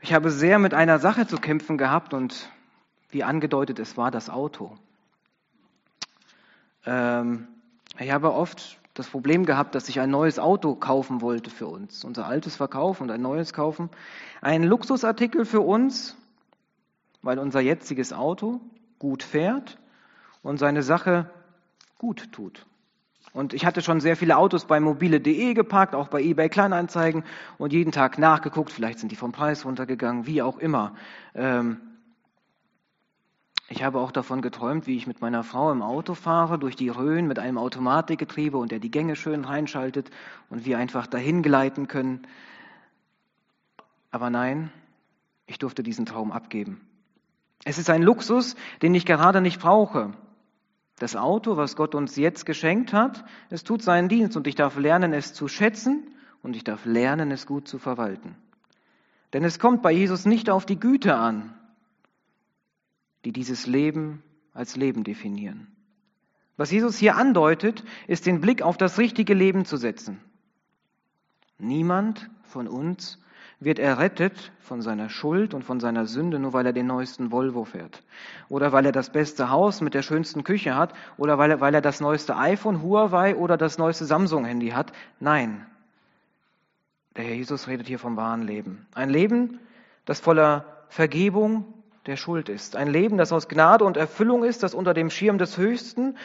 Ich 0.01 0.13
habe 0.13 0.31
sehr 0.31 0.59
mit 0.59 0.75
einer 0.75 0.99
Sache 0.99 1.27
zu 1.29 1.37
kämpfen 1.37 1.79
gehabt 1.79 2.15
und 2.15 2.51
wie 3.11 3.23
angedeutet, 3.23 3.79
es 3.79 3.97
war 3.97 4.11
das 4.11 4.29
Auto. 4.29 4.77
Ähm, 6.87 7.49
ich 7.99 8.11
habe 8.11 8.33
oft 8.33 8.79
das 8.95 9.09
Problem 9.09 9.47
gehabt, 9.47 9.75
dass 9.75 9.89
ich 9.89 10.01
ein 10.01 10.11
neues 10.11 10.39
Auto 10.39 10.75
kaufen 10.75 11.21
wollte 11.21 11.51
für 11.51 11.67
uns. 11.67 12.05
Unser 12.05 12.27
altes 12.27 12.57
verkaufen 12.57 13.05
und 13.05 13.11
ein 13.11 13.23
neues 13.23 13.53
kaufen. 13.53 13.91
Ein 14.41 14.63
Luxusartikel 14.63 15.45
für 15.45 15.61
uns, 15.61 16.17
weil 17.23 17.39
unser 17.39 17.61
jetziges 17.61 18.13
Auto 18.13 18.61
gut 18.99 19.23
fährt 19.23 19.79
und 20.43 20.59
seine 20.59 20.83
Sache 20.83 21.31
gut 21.99 22.33
tut. 22.33 22.67
Und 23.33 23.55
ich 23.55 23.65
hatte 23.65 23.81
schon 23.81 24.01
sehr 24.01 24.17
viele 24.17 24.37
Autos 24.37 24.65
bei 24.65 24.81
mobile.de 24.81 25.55
geparkt, 25.55 25.95
auch 25.95 26.09
bei 26.09 26.21
eBay 26.21 26.49
Kleinanzeigen 26.49 27.23
und 27.59 27.73
jeden 27.73 27.93
Tag 27.93 28.19
nachgeguckt. 28.19 28.73
Vielleicht 28.73 28.99
sind 28.99 29.13
die 29.13 29.17
vom 29.17 29.31
Preis 29.31 29.65
runtergegangen, 29.65 30.27
wie 30.27 30.43
auch 30.43 30.59
immer. 30.59 30.95
Ähm, 31.35 31.81
ich 33.73 33.85
habe 33.85 34.01
auch 34.01 34.11
davon 34.11 34.43
geträumt, 34.43 34.89
wie 34.89 34.97
ich 34.97 35.07
mit 35.07 35.21
meiner 35.21 35.45
Frau 35.45 35.71
im 35.71 35.81
Auto 35.81 36.15
fahre, 36.15 36.59
durch 36.59 36.75
die 36.75 36.89
Rhön 36.89 37.29
mit 37.29 37.39
einem 37.39 37.57
Automatikgetriebe 37.57 38.59
und 38.59 38.73
der 38.73 38.81
die 38.81 38.91
Gänge 38.91 39.15
schön 39.15 39.45
reinschaltet 39.45 40.11
und 40.51 40.65
wir 40.65 40.77
einfach 40.77 41.07
dahin 41.07 41.41
gleiten 41.41 41.87
können. 41.87 42.27
Aber 44.11 44.29
nein, 44.29 44.73
ich 45.47 45.59
durfte 45.59 45.85
diesen 45.85 46.05
Traum 46.05 46.33
abgeben. 46.33 46.81
Es 47.65 47.79
ist 47.79 47.89
ein 47.91 48.03
Luxus, 48.03 48.57
den 48.83 48.93
ich 48.93 49.07
gerade 49.07 49.41
nicht 49.41 49.61
brauche. 49.61 50.15
Das 50.99 51.15
Auto, 51.15 51.57
was 51.57 51.77
Gott 51.77 51.95
uns 51.95 52.17
jetzt 52.17 52.47
geschenkt 52.47 52.93
hat, 52.93 53.25
es 53.51 53.63
tut 53.63 53.83
seinen 53.83 54.09
Dienst 54.09 54.37
und 54.37 54.49
ich 54.49 54.57
darf 54.57 54.77
lernen, 54.79 55.13
es 55.13 55.33
zu 55.33 55.47
schätzen 55.47 56.09
und 56.43 56.57
ich 56.57 56.65
darf 56.65 56.85
lernen, 56.87 57.31
es 57.31 57.47
gut 57.47 57.69
zu 57.69 57.79
verwalten. 57.79 58.35
Denn 59.33 59.45
es 59.45 59.61
kommt 59.61 59.81
bei 59.81 59.93
Jesus 59.93 60.27
nicht 60.27 60.51
auf 60.51 60.67
die 60.67 60.81
Güte 60.81 61.15
an, 61.15 61.55
die 63.25 63.33
dieses 63.33 63.67
Leben 63.67 64.23
als 64.53 64.77
Leben 64.77 65.05
definieren. 65.05 65.69
Was 66.57 66.71
Jesus 66.71 66.99
hier 66.99 67.17
andeutet, 67.17 67.85
ist 68.07 68.27
den 68.27 68.41
Blick 68.41 68.63
auf 68.63 68.77
das 68.77 68.99
richtige 68.99 69.35
Leben 69.35 69.65
zu 69.65 69.77
setzen. 69.77 70.21
Niemand 71.59 72.31
von 72.43 72.69
uns 72.69 73.19
wird 73.61 73.79
errettet 73.79 74.53
von 74.61 74.81
seiner 74.81 75.11
Schuld 75.11 75.53
und 75.53 75.65
von 75.65 75.81
seiner 75.81 76.07
Sünde, 76.07 76.39
nur 76.39 76.55
weil 76.55 76.65
er 76.65 76.73
den 76.73 76.87
neuesten 76.87 77.31
Volvo 77.31 77.65
fährt. 77.65 78.03
Oder 78.49 78.73
weil 78.73 78.87
er 78.87 78.93
das 78.93 79.11
beste 79.11 79.51
Haus 79.51 79.83
mit 79.83 79.93
der 79.93 80.03
schönsten 80.03 80.45
Küche 80.45 80.75
hat. 80.75 80.95
Oder 81.19 81.39
weil 81.39 81.51
er, 81.51 81.61
weil 81.61 81.75
er 81.75 81.83
das 81.83 82.01
neueste 82.01 82.37
iPhone, 82.37 82.83
Huawei 82.83 83.37
oder 83.37 83.59
das 83.59 83.77
neueste 83.77 84.07
Samsung-Handy 84.07 84.71
hat. 84.71 84.93
Nein. 85.19 85.67
Der 87.17 87.25
Herr 87.25 87.35
Jesus 87.35 87.69
redet 87.69 87.87
hier 87.87 87.99
vom 87.99 88.17
wahren 88.17 88.43
Leben. 88.43 88.87
Ein 88.95 89.11
Leben, 89.11 89.61
das 90.07 90.21
voller 90.21 90.85
Vergebung, 90.89 91.65
der 92.07 92.17
Schuld 92.17 92.49
ist. 92.49 92.77
Ein 92.77 92.89
Leben, 92.89 93.19
das 93.19 93.33
aus 93.33 93.49
Gnade 93.49 93.85
und 93.85 93.97
Erfüllung 93.97 94.45
ist, 94.45 94.63
das 94.63 94.75
unter 94.75 94.95
dem 94.95 95.11
Schirm 95.11 95.39
des 95.39 95.57
Höchsten 95.57 96.17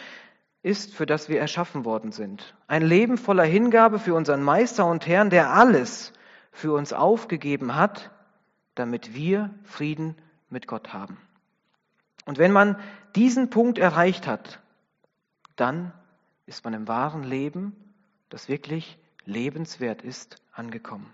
ist, 0.62 0.96
für 0.96 1.06
das 1.06 1.30
wir 1.30 1.40
erschaffen 1.40 1.86
worden 1.86 2.12
sind. 2.12 2.56
Ein 2.68 2.82
Leben 2.82 3.18
voller 3.18 3.44
Hingabe 3.44 4.00
für 4.00 4.16
unseren 4.16 4.42
Meister 4.42 4.86
und 4.86 5.06
Herrn, 5.06 5.30
der 5.30 5.52
alles 5.52 6.14
für 6.52 6.74
uns 6.74 6.94
aufgegeben 6.94 7.76
hat, 7.76 8.12
damit 8.74 9.14
wir 9.14 9.54
Frieden 9.64 10.16
mit 10.50 10.68
Gott 10.68 10.94
haben. 10.94 11.18
Und 12.26 12.38
wenn 12.38 12.52
man 12.52 12.78
diesen 13.16 13.50
Punkt 13.50 13.78
erreicht 13.78 14.26
hat, 14.26 14.60
dann 15.56 15.94
ist 16.46 16.64
man 16.64 16.74
im 16.74 16.88
wahren 16.88 17.24
Leben, 17.24 17.76
das 18.30 18.50
wirklich 18.50 18.98
lebenswert 19.26 20.02
ist, 20.02 20.42
angekommen. 20.52 21.12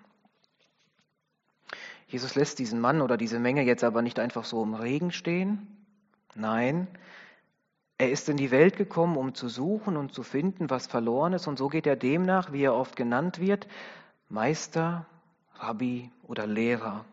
Jesus 2.12 2.36
lässt 2.36 2.60
diesen 2.60 2.82
Mann 2.82 3.01
oder 3.01 3.15
diese 3.15 3.39
Menge 3.39 3.63
jetzt 3.63 3.86
aber 3.86 4.01
nicht 4.01 4.20
einfach 4.20 4.44
so 4.44 4.62
im 4.62 4.74
Regen 4.74 5.13
stehen. 5.13 5.65
Nein, 6.36 6.88
er 7.98 8.12
ist 8.12 8.27
in 8.27 8.36
die 8.36 8.51
Welt 8.51 8.75
gekommen, 8.75 9.15
um 9.15 9.34
zu 9.34 9.48
suchen 9.48 9.96
und 9.96 10.13
zu 10.13 10.24
finden, 10.24 10.70
was 10.70 10.88
verloren 10.88 11.32
ist. 11.32 11.48
Und 11.48 11.58
so 11.58 11.70
geht 11.70 11.88
er 11.88 11.96
dem 11.96 12.24
nach, 12.24 12.51
wie 12.51 12.63
er 12.63 12.75
oft 12.75 12.98
genannt 12.98 13.39
wird, 13.39 13.65
Meister, 14.27 15.06
Rabbi 15.56 16.12
oder 16.24 16.48
Lehrer. 16.48 17.06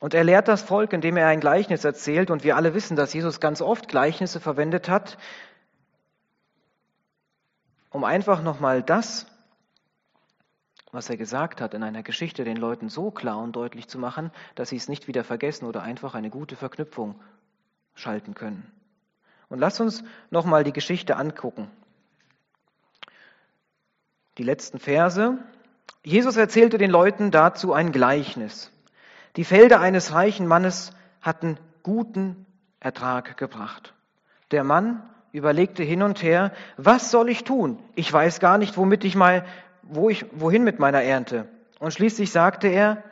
Und 0.00 0.12
er 0.12 0.24
lehrt 0.24 0.48
das 0.48 0.62
Volk, 0.62 0.92
indem 0.92 1.16
er 1.16 1.28
ein 1.28 1.38
Gleichnis 1.40 1.84
erzählt. 1.84 2.32
Und 2.32 2.42
wir 2.42 2.56
alle 2.56 2.74
wissen, 2.74 2.96
dass 2.96 3.12
Jesus 3.12 3.38
ganz 3.38 3.60
oft 3.60 3.86
Gleichnisse 3.86 4.40
verwendet 4.40 4.88
hat, 4.88 5.16
um 7.90 8.02
einfach 8.02 8.42
nochmal 8.42 8.82
das 8.82 9.26
was 10.92 11.10
er 11.10 11.16
gesagt 11.16 11.60
hat 11.60 11.74
in 11.74 11.82
einer 11.82 12.02
Geschichte 12.02 12.44
den 12.44 12.56
Leuten 12.56 12.88
so 12.88 13.10
klar 13.10 13.38
und 13.38 13.54
deutlich 13.54 13.88
zu 13.88 13.98
machen, 13.98 14.30
dass 14.54 14.70
sie 14.70 14.76
es 14.76 14.88
nicht 14.88 15.08
wieder 15.08 15.24
vergessen 15.24 15.66
oder 15.66 15.82
einfach 15.82 16.14
eine 16.14 16.30
gute 16.30 16.56
Verknüpfung 16.56 17.20
schalten 17.94 18.34
können. 18.34 18.70
Und 19.48 19.58
lasst 19.58 19.80
uns 19.80 20.02
nochmal 20.30 20.64
die 20.64 20.72
Geschichte 20.72 21.16
angucken. 21.16 21.70
Die 24.38 24.42
letzten 24.42 24.78
Verse. 24.78 25.38
Jesus 26.02 26.36
erzählte 26.36 26.78
den 26.78 26.90
Leuten 26.90 27.30
dazu 27.30 27.72
ein 27.72 27.92
Gleichnis. 27.92 28.70
Die 29.36 29.44
Felder 29.44 29.80
eines 29.80 30.12
reichen 30.12 30.46
Mannes 30.46 30.92
hatten 31.20 31.58
guten 31.82 32.46
Ertrag 32.80 33.36
gebracht. 33.36 33.94
Der 34.50 34.62
Mann 34.62 35.02
überlegte 35.32 35.82
hin 35.82 36.02
und 36.02 36.22
her, 36.22 36.52
was 36.76 37.10
soll 37.10 37.28
ich 37.28 37.44
tun? 37.44 37.78
Ich 37.94 38.12
weiß 38.12 38.40
gar 38.40 38.58
nicht, 38.58 38.76
womit 38.76 39.04
ich 39.04 39.16
mal 39.16 39.44
wo 39.88 40.10
ich, 40.10 40.26
wohin 40.32 40.64
mit 40.64 40.78
meiner 40.78 41.02
Ernte? 41.02 41.48
Und 41.78 41.92
schließlich 41.92 42.30
sagte 42.30 42.68
er, 42.68 43.02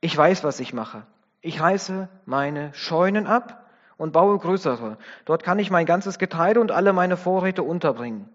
ich 0.00 0.16
weiß, 0.16 0.44
was 0.44 0.60
ich 0.60 0.72
mache. 0.72 1.02
Ich 1.42 1.60
reiße 1.60 2.08
meine 2.26 2.72
Scheunen 2.74 3.26
ab 3.26 3.70
und 3.96 4.12
baue 4.12 4.38
größere. 4.38 4.98
Dort 5.24 5.42
kann 5.42 5.58
ich 5.58 5.70
mein 5.70 5.86
ganzes 5.86 6.18
Getreide 6.18 6.60
und 6.60 6.70
alle 6.70 6.92
meine 6.92 7.16
Vorräte 7.16 7.62
unterbringen. 7.62 8.28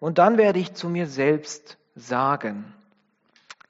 Und 0.00 0.18
dann 0.18 0.36
werde 0.36 0.58
ich 0.58 0.74
zu 0.74 0.88
mir 0.88 1.06
selbst 1.06 1.78
sagen, 1.94 2.72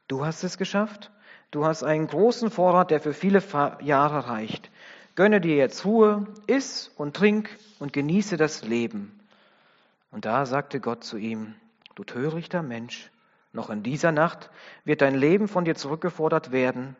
du 0.08 0.24
hast 0.24 0.44
es 0.44 0.56
geschafft, 0.56 1.10
du 1.50 1.66
hast 1.66 1.84
einen 1.84 2.06
großen 2.06 2.50
Vorrat, 2.50 2.90
der 2.90 3.00
für 3.00 3.12
viele 3.12 3.42
Jahre 3.80 4.28
reicht. 4.28 4.70
Gönne 5.14 5.42
dir 5.42 5.56
jetzt 5.56 5.84
Ruhe, 5.84 6.26
iss 6.46 6.90
und 6.96 7.14
trink 7.14 7.50
und 7.78 7.92
genieße 7.92 8.38
das 8.38 8.64
Leben. 8.64 9.20
Und 10.10 10.24
da 10.24 10.46
sagte 10.46 10.80
Gott 10.80 11.04
zu 11.04 11.18
ihm, 11.18 11.54
du 11.94 12.04
törichter 12.04 12.62
Mensch, 12.62 13.11
noch 13.52 13.68
in 13.68 13.82
dieser 13.82 14.12
Nacht 14.12 14.50
wird 14.84 15.02
dein 15.02 15.14
Leben 15.14 15.46
von 15.46 15.64
dir 15.64 15.74
zurückgefordert 15.74 16.52
werden. 16.52 16.96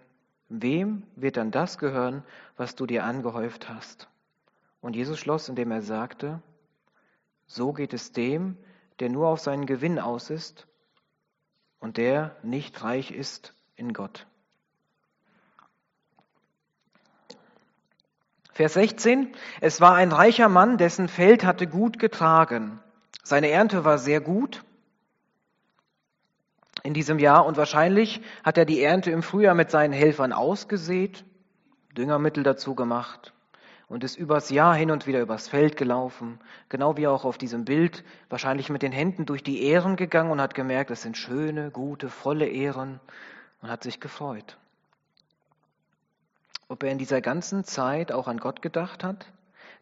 Wem 0.49 1.05
wird 1.17 1.39
dann 1.39 1.51
das 1.51 1.79
gehören, 1.79 2.23
was 2.57 2.77
du 2.77 2.87
dir 2.87 3.05
angehäuft 3.05 3.71
hast? 3.71 4.09
Und 4.83 4.95
Jesus 4.95 5.19
schloss, 5.19 5.49
indem 5.49 5.71
er 5.71 5.83
sagte, 5.83 6.43
so 7.47 7.73
geht 7.73 7.95
es 7.95 8.13
dem, 8.13 8.59
der 9.01 9.09
nur 9.09 9.29
auf 9.29 9.41
seinen 9.41 9.65
Gewinn 9.65 9.99
aus 9.99 10.29
ist 10.29 10.67
und 11.81 11.97
der 11.97 12.37
nicht 12.43 12.83
reich 12.83 13.11
ist 13.11 13.55
in 13.77 13.95
Gott. 13.95 14.27
Vers 18.53 18.75
16. 18.75 19.35
Es 19.63 19.81
war 19.81 19.95
ein 19.95 20.13
reicher 20.13 20.51
Mann, 20.51 20.77
dessen 20.77 21.09
Feld 21.09 21.45
hatte 21.45 21.67
gut 21.67 21.99
getragen. 21.99 22.81
Seine 23.23 23.49
Ernte 23.49 23.87
war 23.87 23.97
sehr 23.97 24.21
gut 24.21 24.63
in 26.83 26.95
diesem 26.95 27.19
Jahr 27.19 27.47
und 27.47 27.57
wahrscheinlich 27.57 28.21
hat 28.43 28.59
er 28.59 28.65
die 28.65 28.83
Ernte 28.83 29.11
im 29.11 29.23
Frühjahr 29.23 29.55
mit 29.55 29.71
seinen 29.71 29.93
Helfern 29.93 30.33
ausgesät, 30.33 31.25
Düngermittel 31.97 32.43
dazu 32.43 32.75
gemacht 32.75 33.33
und 33.89 34.05
ist 34.05 34.17
übers 34.17 34.49
Jahr 34.49 34.75
hin 34.75 34.91
und 34.91 35.07
wieder 35.07 35.21
übers 35.21 35.49
Feld 35.49 35.77
gelaufen, 35.77 36.41
genau 36.71 36.97
wie 36.97 37.07
auch 37.07 37.25
auf 37.25 37.37
diesem 37.37 37.65
Bild, 37.67 38.05
wahrscheinlich 38.31 38.71
mit 38.71 38.83
den 38.83 38.91
Händen 38.91 39.27
durch 39.27 39.43
die 39.43 39.63
Ähren 39.65 39.97
gegangen 39.97 40.31
und 40.31 40.41
hat 40.41 40.55
gemerkt, 40.55 40.91
es 40.91 41.03
sind 41.03 41.17
schöne, 41.17 41.71
gute, 41.71 42.09
volle 42.09 42.49
Ähren 42.49 43.01
und 43.61 43.71
hat 43.71 43.83
sich 43.83 44.01
gefreut. 44.01 44.57
Ob 46.69 46.83
er 46.83 46.91
in 46.91 46.97
dieser 46.97 47.21
ganzen 47.21 47.65
Zeit 47.65 48.13
auch 48.13 48.29
an 48.29 48.39
Gott 48.39 48.63
gedacht 48.63 49.05
hat, 49.05 49.27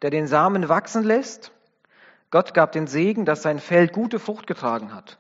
der 0.03 0.11
den 0.11 0.27
Samen 0.27 0.69
wachsen 0.69 1.05
lässt? 1.05 1.53
Gott 2.33 2.53
gab 2.53 2.73
den 2.73 2.89
Segen, 2.89 3.25
dass 3.25 3.43
sein 3.43 3.61
Feld 3.61 3.93
gute 3.93 4.19
Frucht 4.19 4.49
getragen 4.49 4.93
hat. 4.93 5.19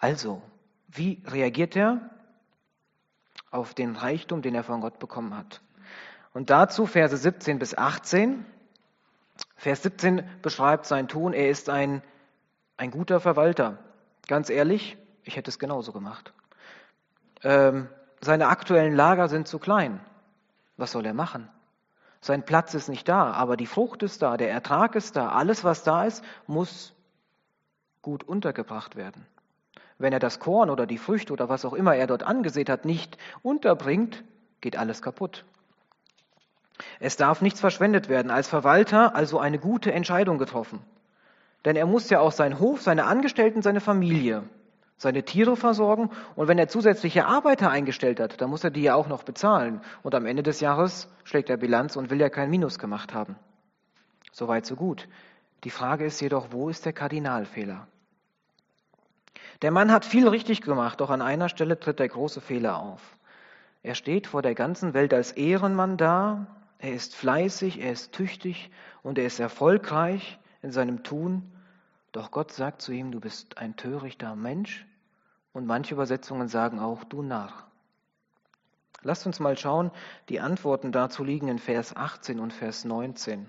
Also, 0.00 0.42
wie 0.94 1.22
reagiert 1.26 1.76
er 1.76 2.10
auf 3.50 3.74
den 3.74 3.96
Reichtum, 3.96 4.42
den 4.42 4.54
er 4.54 4.64
von 4.64 4.80
Gott 4.80 4.98
bekommen 4.98 5.36
hat? 5.36 5.60
Und 6.32 6.50
dazu 6.50 6.86
Verse 6.86 7.16
17 7.16 7.58
bis 7.58 7.76
18. 7.76 8.44
Vers 9.56 9.82
17 9.82 10.28
beschreibt 10.42 10.86
sein 10.86 11.08
Tun, 11.08 11.32
er 11.32 11.48
ist 11.48 11.68
ein, 11.68 12.02
ein 12.76 12.90
guter 12.90 13.20
Verwalter. 13.20 13.78
Ganz 14.26 14.50
ehrlich, 14.50 14.96
ich 15.22 15.36
hätte 15.36 15.50
es 15.50 15.58
genauso 15.58 15.92
gemacht. 15.92 16.32
Ähm, 17.42 17.88
seine 18.20 18.48
aktuellen 18.48 18.94
Lager 18.94 19.28
sind 19.28 19.48
zu 19.48 19.58
klein. 19.58 20.00
Was 20.76 20.92
soll 20.92 21.06
er 21.06 21.14
machen? 21.14 21.48
Sein 22.20 22.44
Platz 22.44 22.74
ist 22.74 22.88
nicht 22.88 23.08
da, 23.08 23.32
aber 23.32 23.56
die 23.56 23.66
Frucht 23.66 24.02
ist 24.02 24.22
da, 24.22 24.36
der 24.36 24.50
Ertrag 24.50 24.94
ist 24.94 25.14
da. 25.16 25.28
Alles, 25.28 25.62
was 25.62 25.82
da 25.82 26.04
ist, 26.04 26.24
muss 26.46 26.94
gut 28.00 28.24
untergebracht 28.24 28.96
werden. 28.96 29.26
Wenn 29.98 30.12
er 30.12 30.18
das 30.18 30.40
Korn 30.40 30.70
oder 30.70 30.86
die 30.86 30.98
Früchte 30.98 31.32
oder 31.32 31.48
was 31.48 31.64
auch 31.64 31.72
immer 31.72 31.94
er 31.94 32.06
dort 32.06 32.22
angesät 32.22 32.68
hat, 32.68 32.84
nicht 32.84 33.16
unterbringt, 33.42 34.24
geht 34.60 34.76
alles 34.76 35.02
kaputt. 35.02 35.44
Es 36.98 37.16
darf 37.16 37.40
nichts 37.40 37.60
verschwendet 37.60 38.08
werden. 38.08 38.30
Als 38.30 38.48
Verwalter 38.48 39.14
also 39.14 39.38
eine 39.38 39.58
gute 39.58 39.92
Entscheidung 39.92 40.38
getroffen. 40.38 40.80
Denn 41.64 41.76
er 41.76 41.86
muss 41.86 42.10
ja 42.10 42.20
auch 42.20 42.32
seinen 42.32 42.58
Hof, 42.58 42.82
seine 42.82 43.04
Angestellten, 43.04 43.62
seine 43.62 43.80
Familie, 43.80 44.42
seine 44.96 45.22
Tiere 45.22 45.56
versorgen. 45.56 46.10
Und 46.34 46.48
wenn 46.48 46.58
er 46.58 46.68
zusätzliche 46.68 47.26
Arbeiter 47.26 47.70
eingestellt 47.70 48.20
hat, 48.20 48.40
dann 48.40 48.50
muss 48.50 48.64
er 48.64 48.70
die 48.70 48.82
ja 48.82 48.94
auch 48.94 49.08
noch 49.08 49.22
bezahlen. 49.22 49.80
Und 50.02 50.14
am 50.14 50.26
Ende 50.26 50.42
des 50.42 50.60
Jahres 50.60 51.08
schlägt 51.22 51.48
er 51.48 51.56
Bilanz 51.56 51.96
und 51.96 52.10
will 52.10 52.20
ja 52.20 52.28
kein 52.28 52.50
Minus 52.50 52.78
gemacht 52.78 53.14
haben. 53.14 53.36
Soweit, 54.32 54.66
so 54.66 54.74
gut. 54.74 55.08
Die 55.62 55.70
Frage 55.70 56.04
ist 56.04 56.20
jedoch, 56.20 56.48
wo 56.50 56.68
ist 56.68 56.84
der 56.84 56.92
Kardinalfehler? 56.92 57.86
Der 59.64 59.70
Mann 59.70 59.90
hat 59.90 60.04
viel 60.04 60.28
richtig 60.28 60.60
gemacht, 60.60 61.00
doch 61.00 61.08
an 61.08 61.22
einer 61.22 61.48
Stelle 61.48 61.80
tritt 61.80 61.98
der 61.98 62.10
große 62.10 62.42
Fehler 62.42 62.78
auf. 62.78 63.16
Er 63.82 63.94
steht 63.94 64.26
vor 64.26 64.42
der 64.42 64.54
ganzen 64.54 64.92
Welt 64.92 65.14
als 65.14 65.32
Ehrenmann 65.32 65.96
da, 65.96 66.46
er 66.76 66.92
ist 66.92 67.16
fleißig, 67.16 67.80
er 67.80 67.92
ist 67.92 68.12
tüchtig 68.12 68.70
und 69.02 69.16
er 69.16 69.24
ist 69.24 69.40
erfolgreich 69.40 70.38
in 70.60 70.70
seinem 70.70 71.02
Tun. 71.02 71.50
Doch 72.12 72.30
Gott 72.30 72.52
sagt 72.52 72.82
zu 72.82 72.92
ihm, 72.92 73.10
du 73.10 73.20
bist 73.20 73.56
ein 73.56 73.74
törichter 73.74 74.36
Mensch. 74.36 74.84
Und 75.54 75.64
manche 75.64 75.94
Übersetzungen 75.94 76.48
sagen 76.48 76.78
auch, 76.78 77.02
du 77.02 77.22
Narr. 77.22 77.66
Lasst 79.00 79.24
uns 79.24 79.40
mal 79.40 79.56
schauen, 79.56 79.92
die 80.28 80.40
Antworten 80.40 80.92
dazu 80.92 81.24
liegen 81.24 81.48
in 81.48 81.58
Vers 81.58 81.96
18 81.96 82.38
und 82.38 82.52
Vers 82.52 82.84
19. 82.84 83.46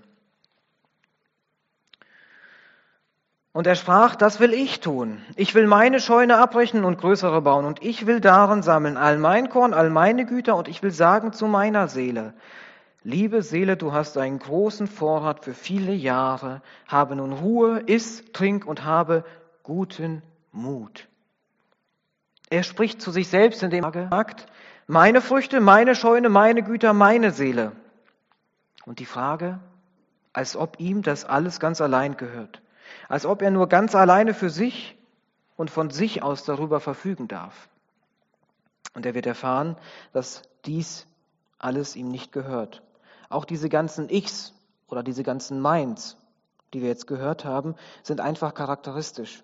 Und 3.56 3.66
er 3.66 3.74
sprach, 3.74 4.16
das 4.16 4.38
will 4.38 4.52
ich 4.52 4.80
tun. 4.80 5.22
Ich 5.34 5.54
will 5.54 5.66
meine 5.66 5.98
Scheune 5.98 6.36
abbrechen 6.36 6.84
und 6.84 6.98
größere 6.98 7.40
bauen. 7.40 7.64
Und 7.64 7.82
ich 7.82 8.06
will 8.06 8.20
darin 8.20 8.62
sammeln 8.62 8.98
all 8.98 9.16
mein 9.16 9.48
Korn, 9.48 9.72
all 9.72 9.88
meine 9.88 10.26
Güter. 10.26 10.56
Und 10.56 10.68
ich 10.68 10.82
will 10.82 10.90
sagen 10.90 11.32
zu 11.32 11.46
meiner 11.46 11.88
Seele, 11.88 12.34
Liebe 13.02 13.40
Seele, 13.40 13.78
du 13.78 13.94
hast 13.94 14.18
einen 14.18 14.40
großen 14.40 14.86
Vorrat 14.86 15.42
für 15.42 15.54
viele 15.54 15.94
Jahre. 15.94 16.60
Habe 16.86 17.16
nun 17.16 17.32
Ruhe, 17.32 17.80
iss, 17.86 18.30
trink 18.34 18.66
und 18.66 18.84
habe 18.84 19.24
guten 19.62 20.20
Mut. 20.52 21.08
Er 22.50 22.62
spricht 22.62 23.00
zu 23.00 23.10
sich 23.10 23.28
selbst, 23.28 23.62
indem 23.62 23.84
er 23.84 24.10
sagt, 24.10 24.48
meine 24.86 25.22
Früchte, 25.22 25.62
meine 25.62 25.94
Scheune, 25.94 26.28
meine 26.28 26.62
Güter, 26.62 26.92
meine 26.92 27.30
Seele. 27.30 27.72
Und 28.84 28.98
die 28.98 29.06
Frage, 29.06 29.60
als 30.34 30.58
ob 30.58 30.78
ihm 30.78 31.00
das 31.00 31.24
alles 31.24 31.58
ganz 31.58 31.80
allein 31.80 32.18
gehört. 32.18 32.60
Als 33.08 33.26
ob 33.26 33.42
er 33.42 33.50
nur 33.50 33.68
ganz 33.68 33.94
alleine 33.94 34.34
für 34.34 34.50
sich 34.50 34.96
und 35.56 35.70
von 35.70 35.90
sich 35.90 36.22
aus 36.22 36.44
darüber 36.44 36.80
verfügen 36.80 37.28
darf. 37.28 37.68
Und 38.94 39.06
er 39.06 39.14
wird 39.14 39.26
erfahren, 39.26 39.76
dass 40.12 40.42
dies 40.64 41.06
alles 41.58 41.96
ihm 41.96 42.08
nicht 42.08 42.32
gehört. 42.32 42.82
Auch 43.28 43.44
diese 43.44 43.68
ganzen 43.68 44.08
Ichs 44.08 44.54
oder 44.88 45.02
diese 45.02 45.22
ganzen 45.22 45.60
Meins, 45.60 46.16
die 46.72 46.80
wir 46.80 46.88
jetzt 46.88 47.06
gehört 47.06 47.44
haben, 47.44 47.74
sind 48.02 48.20
einfach 48.20 48.54
charakteristisch. 48.54 49.42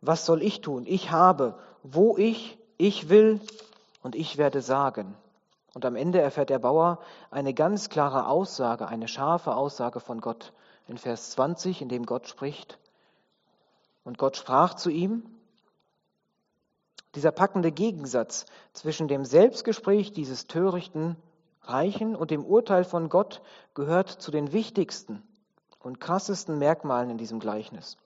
Was 0.00 0.26
soll 0.26 0.42
ich 0.42 0.60
tun? 0.60 0.84
Ich 0.86 1.10
habe, 1.10 1.58
wo 1.82 2.16
ich, 2.16 2.58
ich 2.76 3.08
will 3.08 3.40
und 4.02 4.14
ich 4.14 4.36
werde 4.36 4.60
sagen. 4.60 5.14
Und 5.74 5.84
am 5.84 5.96
Ende 5.96 6.20
erfährt 6.20 6.50
der 6.50 6.58
Bauer 6.58 7.00
eine 7.30 7.52
ganz 7.52 7.88
klare 7.88 8.28
Aussage, 8.28 8.88
eine 8.88 9.08
scharfe 9.08 9.54
Aussage 9.54 10.00
von 10.00 10.20
Gott. 10.20 10.52
In 10.86 10.98
Vers 10.98 11.30
20, 11.32 11.82
in 11.82 11.88
dem 11.88 12.06
Gott 12.06 12.28
spricht. 12.28 12.78
Und 14.04 14.18
Gott 14.18 14.36
sprach 14.36 14.74
zu 14.74 14.90
ihm, 14.90 15.24
dieser 17.16 17.32
packende 17.32 17.72
Gegensatz 17.72 18.46
zwischen 18.72 19.08
dem 19.08 19.24
Selbstgespräch 19.24 20.12
dieses 20.12 20.46
törichten 20.46 21.16
Reichen 21.62 22.14
und 22.14 22.30
dem 22.30 22.44
Urteil 22.44 22.84
von 22.84 23.08
Gott 23.08 23.42
gehört 23.74 24.10
zu 24.10 24.30
den 24.30 24.52
wichtigsten 24.52 25.22
und 25.80 25.98
krassesten 25.98 26.58
Merkmalen 26.58 27.10
in 27.10 27.18
diesem 27.18 27.40
Gleichnis. 27.40 27.96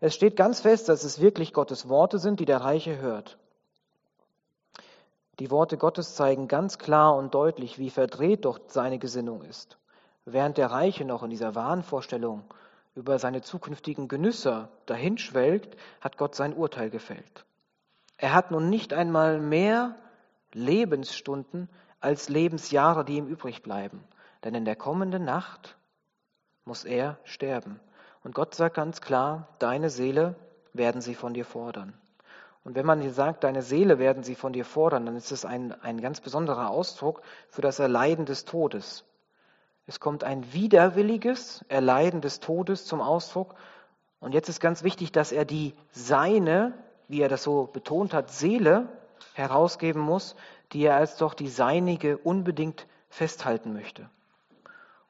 Es 0.00 0.14
steht 0.14 0.36
ganz 0.36 0.60
fest, 0.60 0.88
dass 0.88 1.04
es 1.04 1.20
wirklich 1.20 1.52
Gottes 1.52 1.88
Worte 1.88 2.18
sind, 2.18 2.38
die 2.38 2.44
der 2.44 2.60
Reiche 2.60 2.98
hört. 2.98 3.38
Die 5.38 5.50
Worte 5.50 5.78
Gottes 5.78 6.14
zeigen 6.14 6.46
ganz 6.46 6.78
klar 6.78 7.16
und 7.16 7.34
deutlich, 7.34 7.78
wie 7.78 7.90
verdreht 7.90 8.44
doch 8.44 8.60
seine 8.68 8.98
Gesinnung 8.98 9.42
ist. 9.42 9.78
Während 10.32 10.58
der 10.58 10.70
Reiche 10.70 11.04
noch 11.04 11.22
in 11.22 11.30
dieser 11.30 11.54
Wahnvorstellung 11.54 12.44
über 12.94 13.18
seine 13.18 13.42
zukünftigen 13.42 14.08
Genüsse 14.08 14.68
dahinschwelgt, 14.86 15.76
hat 16.00 16.16
Gott 16.16 16.34
sein 16.34 16.54
Urteil 16.54 16.90
gefällt. 16.90 17.44
Er 18.16 18.32
hat 18.34 18.50
nun 18.50 18.68
nicht 18.68 18.92
einmal 18.92 19.40
mehr 19.40 19.96
Lebensstunden 20.52 21.68
als 22.00 22.28
Lebensjahre, 22.28 23.04
die 23.04 23.16
ihm 23.16 23.26
übrig 23.26 23.62
bleiben. 23.62 24.04
Denn 24.44 24.54
in 24.54 24.64
der 24.64 24.76
kommenden 24.76 25.24
Nacht 25.24 25.76
muss 26.64 26.84
er 26.84 27.18
sterben. 27.24 27.80
Und 28.22 28.34
Gott 28.34 28.54
sagt 28.54 28.76
ganz 28.76 29.00
klar, 29.00 29.48
deine 29.58 29.90
Seele 29.90 30.36
werden 30.72 31.00
sie 31.00 31.14
von 31.14 31.34
dir 31.34 31.44
fordern. 31.44 31.94
Und 32.62 32.74
wenn 32.74 32.86
man 32.86 33.00
hier 33.00 33.12
sagt, 33.12 33.44
deine 33.44 33.62
Seele 33.62 33.98
werden 33.98 34.22
sie 34.22 34.34
von 34.34 34.52
dir 34.52 34.64
fordern, 34.64 35.06
dann 35.06 35.16
ist 35.16 35.32
es 35.32 35.44
ein, 35.44 35.72
ein 35.82 36.00
ganz 36.00 36.20
besonderer 36.20 36.68
Ausdruck 36.70 37.22
für 37.48 37.62
das 37.62 37.78
Erleiden 37.78 38.26
des 38.26 38.44
Todes. 38.44 39.04
Es 39.90 39.98
kommt 39.98 40.22
ein 40.22 40.52
widerwilliges 40.52 41.64
Erleiden 41.66 42.20
des 42.20 42.38
Todes 42.38 42.84
zum 42.84 43.00
Ausdruck. 43.00 43.56
Und 44.20 44.34
jetzt 44.34 44.48
ist 44.48 44.60
ganz 44.60 44.84
wichtig, 44.84 45.10
dass 45.10 45.32
er 45.32 45.44
die 45.44 45.74
seine, 45.90 46.74
wie 47.08 47.20
er 47.20 47.28
das 47.28 47.42
so 47.42 47.66
betont 47.66 48.14
hat, 48.14 48.30
Seele 48.30 48.88
herausgeben 49.34 50.00
muss, 50.00 50.36
die 50.70 50.84
er 50.84 50.94
als 50.94 51.16
doch 51.16 51.34
die 51.34 51.48
seinige 51.48 52.18
unbedingt 52.18 52.86
festhalten 53.08 53.72
möchte. 53.72 54.08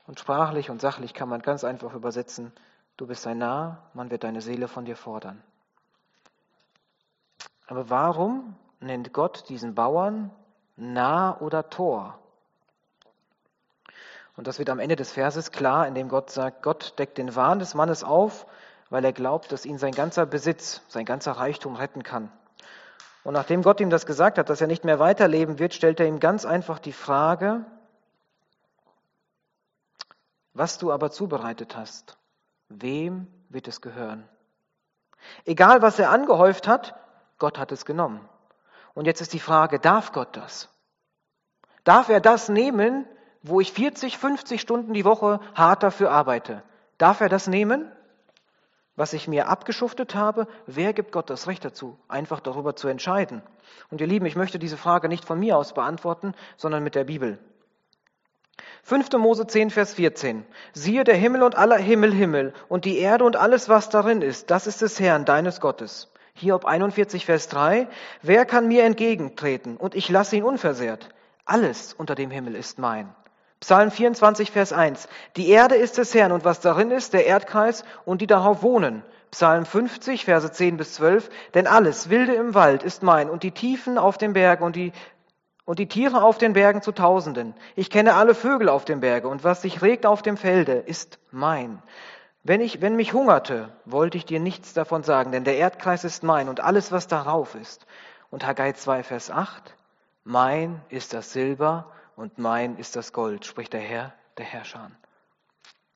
Und 0.07 0.19
sprachlich 0.19 0.71
und 0.71 0.81
sachlich 0.81 1.13
kann 1.13 1.29
man 1.29 1.43
ganz 1.43 1.63
einfach 1.63 1.93
übersetzen, 1.93 2.51
du 2.97 3.07
bist 3.07 3.27
ein 3.27 3.37
Narr, 3.37 3.83
man 3.93 4.11
wird 4.11 4.25
deine 4.25 4.41
Seele 4.41 4.67
von 4.67 4.87
dir 4.87 4.97
fordern. 4.97 5.43
Aber 7.67 7.91
warum 7.91 8.57
nennt 8.81 9.13
Gott 9.13 9.47
diesen 9.51 9.75
Bauern 9.75 10.31
Nah 10.77 11.39
oder 11.39 11.69
Tor? 11.69 12.19
Und 14.41 14.47
das 14.47 14.59
wird 14.59 14.71
am 14.71 14.79
Ende 14.79 14.97
des 14.97 15.13
Verses 15.13 15.53
klar, 15.53 15.87
indem 15.87 16.09
Gott 16.09 16.31
sagt, 16.31 16.63
Gott 16.63 16.99
deckt 16.99 17.19
den 17.19 17.37
Wahn 17.37 17.59
des 17.59 17.75
Mannes 17.75 18.03
auf, 18.03 18.47
weil 18.89 19.05
er 19.05 19.13
glaubt, 19.13 19.53
dass 19.53 19.67
ihn 19.67 19.77
sein 19.77 19.93
ganzer 19.93 20.25
Besitz, 20.25 20.81
sein 20.89 21.05
ganzer 21.05 21.33
Reichtum 21.33 21.77
retten 21.77 22.03
kann. 22.03 22.33
Und 23.23 23.35
nachdem 23.35 23.61
Gott 23.61 23.83
ihm 23.83 23.91
das 23.91 24.07
gesagt 24.07 24.39
hat, 24.39 24.49
dass 24.49 24.63
er 24.63 24.67
nicht 24.67 24.83
mehr 24.83 24.99
weiterleben 24.99 25.59
wird, 25.59 25.75
stellt 25.75 26.01
er 26.01 26.07
ihm 26.07 26.21
ganz 26.21 26.47
einfach 26.47 26.79
die 26.79 26.95
Frage, 26.95 27.67
was 30.55 30.79
du 30.79 30.91
aber 30.91 31.11
zubereitet 31.11 31.77
hast, 31.77 32.17
wem 32.71 33.27
wird 33.51 33.69
es 33.69 33.83
gehören? 33.83 34.27
Egal, 35.45 35.83
was 35.83 35.99
er 35.99 36.09
angehäuft 36.09 36.67
hat, 36.67 36.95
Gott 37.39 37.59
hat 37.59 37.73
es 37.73 37.85
genommen. 37.85 38.27
Und 38.95 39.05
jetzt 39.05 39.21
ist 39.21 39.35
die 39.35 39.39
Frage, 39.39 39.79
darf 39.79 40.13
Gott 40.13 40.35
das? 40.35 40.71
Darf 41.85 42.09
er 42.09 42.23
das 42.23 42.49
nehmen, 42.49 43.07
wo 43.43 43.61
ich 43.61 43.73
40, 43.73 44.19
50 44.19 44.61
Stunden 44.61 44.93
die 44.93 45.05
Woche 45.05 45.41
hart 45.55 45.83
dafür 45.83 46.11
arbeite? 46.11 46.63
Darf 46.99 47.21
er 47.21 47.29
das 47.29 47.47
nehmen? 47.47 47.91
was 49.01 49.15
ich 49.15 49.27
mir 49.27 49.49
abgeschuftet 49.49 50.15
habe, 50.15 50.47
wer 50.67 50.93
gibt 50.93 51.11
Gott 51.11 51.31
das 51.31 51.47
Recht 51.47 51.65
dazu, 51.65 51.99
einfach 52.07 52.39
darüber 52.39 52.77
zu 52.77 52.87
entscheiden? 52.87 53.41
Und 53.91 54.03
ihr 54.03 54.07
Lieben, 54.07 54.27
ich 54.27 54.37
möchte 54.37 54.59
diese 54.59 54.77
Frage 54.77 55.09
nicht 55.09 55.25
von 55.25 55.41
mir 55.41 55.57
aus 55.57 55.73
beantworten, 55.73 56.35
sondern 56.59 56.85
mit 56.85 56.95
der 56.95 57.05
Bibel. 57.05 57.39
5. 58.83 59.11
Mose 59.13 59.47
10, 59.47 59.71
Vers 59.71 59.95
14. 59.95 60.45
Siehe 60.75 61.03
der 61.03 61.17
Himmel 61.17 61.43
und 61.43 61.57
aller 61.57 61.79
Himmel, 61.79 62.13
Himmel 62.13 62.53
und 62.69 62.85
die 62.85 62.99
Erde 62.99 63.25
und 63.25 63.37
alles, 63.37 63.71
was 63.71 63.89
darin 63.89 64.21
ist, 64.21 64.51
das 64.51 64.67
ist 64.67 64.83
des 64.83 65.01
Herrn, 65.01 65.25
deines 65.25 65.63
Gottes. 65.63 66.13
Hiob 66.35 66.67
41, 66.67 67.25
Vers 67.25 67.49
3. 67.49 67.89
Wer 68.21 68.45
kann 68.45 68.69
mir 68.69 68.85
entgegentreten 68.85 69.79
und 69.79 69.95
ich 69.95 70.11
lasse 70.11 70.37
ihn 70.37 70.45
unversehrt? 70.45 71.09
Alles 71.47 71.95
unter 71.95 72.15
dem 72.15 72.31
Himmel 72.31 72.55
ist 72.55 72.79
mein. 72.79 73.15
Psalm 73.61 73.91
24, 73.91 74.51
Vers 74.51 74.73
1. 74.73 75.07
Die 75.37 75.51
Erde 75.51 75.75
ist 75.75 75.99
des 75.99 76.15
Herrn 76.15 76.33
und 76.33 76.45
was 76.47 76.61
darin 76.61 76.91
ist, 76.91 77.13
der 77.13 77.27
Erdkreis 77.27 77.85
und 78.07 78.23
die 78.23 78.27
darauf 78.27 78.63
wohnen. 78.63 79.03
Psalm 79.31 79.67
50, 79.67 80.25
Verse 80.25 80.51
10 80.51 80.79
bis 80.79 80.95
12. 80.95 81.29
Denn 81.53 81.67
alles 81.67 82.09
Wilde 82.09 82.35
im 82.35 82.55
Wald 82.55 82.83
ist 82.83 83.03
mein 83.03 83.29
und 83.29 83.43
die 83.43 83.53
Tiefen 83.53 83.99
auf 83.99 84.17
den 84.17 84.33
Bergen 84.33 84.65
und 84.65 84.77
die, 84.77 84.93
und 85.67 85.79
die 85.79 85.89
Tiere 85.89 86.23
auf 86.23 86.39
den 86.39 86.55
Bergen 86.55 86.81
zu 86.81 86.93
Tausenden. 86.93 87.55
Ich 87.77 87.91
kenne 87.91 88.15
alle 88.15 88.35
Vögel 88.35 88.71
auf 88.71 88.87
dem 88.87 89.01
Berge 89.01 89.29
und 89.29 89.45
was 89.45 89.61
sich 89.61 89.83
regt 89.83 90.07
auf 90.07 90.23
dem 90.23 90.39
Felde, 90.39 90.73
ist 90.73 91.19
mein. 91.31 91.83
Wenn 92.43 92.63
ich, 92.63 92.81
wenn 92.81 92.97
mich 92.97 93.13
hungerte, 93.13 93.69
wollte 93.85 94.17
ich 94.17 94.25
dir 94.25 94.41
nichts 94.41 94.73
davon 94.73 95.03
sagen, 95.03 95.33
denn 95.33 95.45
der 95.45 95.59
Erdkreis 95.59 96.05
ist 96.05 96.23
mein 96.23 96.49
und 96.49 96.61
alles, 96.61 96.93
was 96.93 97.09
darauf 97.09 97.55
ist. 97.55 97.85
Und 98.31 98.47
Haggai 98.47 98.73
2, 98.73 99.03
Vers 99.03 99.31
8, 99.31 99.75
mein 100.25 100.81
ist 100.89 101.13
das 101.13 101.35
Silber 101.35 101.93
und 102.21 102.37
mein 102.37 102.77
ist 102.77 102.97
das 102.97 103.15
Gold, 103.15 103.47
spricht 103.47 103.73
der 103.73 103.81
Herr, 103.81 104.13
der 104.37 104.45
Herrscher. 104.45 104.91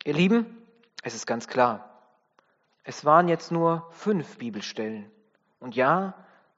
Ihr 0.04 0.14
Lieben, 0.14 0.56
es 1.02 1.14
ist 1.14 1.26
ganz 1.26 1.48
klar, 1.48 2.00
es 2.82 3.04
waren 3.04 3.28
jetzt 3.28 3.52
nur 3.52 3.86
fünf 3.90 4.38
Bibelstellen. 4.38 5.10
Und 5.60 5.76
ja, 5.76 6.14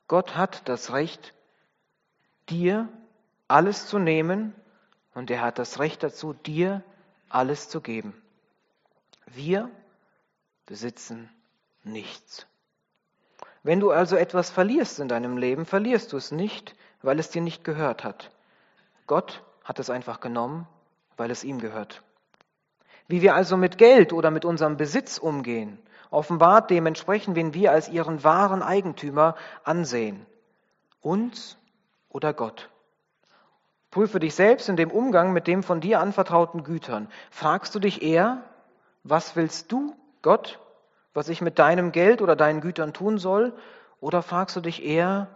Gott 0.06 0.36
hat 0.36 0.68
das 0.68 0.92
Recht, 0.92 1.34
dir 2.48 2.88
alles 3.48 3.88
zu 3.88 3.98
nehmen 3.98 4.54
und 5.14 5.32
er 5.32 5.42
hat 5.42 5.58
das 5.58 5.80
Recht 5.80 6.04
dazu, 6.04 6.32
dir 6.32 6.84
alles 7.28 7.68
zu 7.68 7.80
geben. 7.80 8.14
Wir 9.26 9.68
besitzen 10.66 11.28
nichts. 11.82 12.46
Wenn 13.64 13.80
du 13.80 13.90
also 13.90 14.14
etwas 14.14 14.48
verlierst 14.48 15.00
in 15.00 15.08
deinem 15.08 15.36
Leben, 15.36 15.66
verlierst 15.66 16.12
du 16.12 16.18
es 16.18 16.30
nicht, 16.30 16.76
weil 17.02 17.18
es 17.18 17.30
dir 17.30 17.42
nicht 17.42 17.64
gehört 17.64 18.04
hat. 18.04 18.30
Gott 19.08 19.42
hat 19.66 19.80
es 19.80 19.90
einfach 19.90 20.20
genommen, 20.20 20.66
weil 21.16 21.30
es 21.30 21.42
ihm 21.42 21.58
gehört. 21.58 22.02
Wie 23.08 23.20
wir 23.20 23.34
also 23.34 23.56
mit 23.56 23.78
Geld 23.78 24.12
oder 24.12 24.30
mit 24.30 24.44
unserem 24.44 24.76
Besitz 24.76 25.18
umgehen, 25.18 25.78
offenbart 26.10 26.70
dementsprechend, 26.70 27.36
wen 27.36 27.52
wir 27.52 27.72
als 27.72 27.88
ihren 27.88 28.22
wahren 28.22 28.62
Eigentümer 28.62 29.34
ansehen. 29.64 30.24
Uns 31.00 31.58
oder 32.08 32.32
Gott. 32.32 32.70
Prüfe 33.90 34.20
dich 34.20 34.34
selbst 34.34 34.68
in 34.68 34.76
dem 34.76 34.90
Umgang 34.90 35.32
mit 35.32 35.46
dem 35.48 35.62
von 35.62 35.80
dir 35.80 36.00
anvertrauten 36.00 36.62
Gütern. 36.62 37.08
Fragst 37.30 37.74
du 37.74 37.80
dich 37.80 38.02
eher, 38.02 38.42
was 39.02 39.34
willst 39.34 39.72
du, 39.72 39.96
Gott, 40.22 40.60
was 41.12 41.28
ich 41.28 41.40
mit 41.40 41.58
deinem 41.58 41.92
Geld 41.92 42.22
oder 42.22 42.36
deinen 42.36 42.60
Gütern 42.60 42.92
tun 42.92 43.18
soll? 43.18 43.52
Oder 44.00 44.22
fragst 44.22 44.54
du 44.54 44.60
dich 44.60 44.84
eher, 44.84 45.28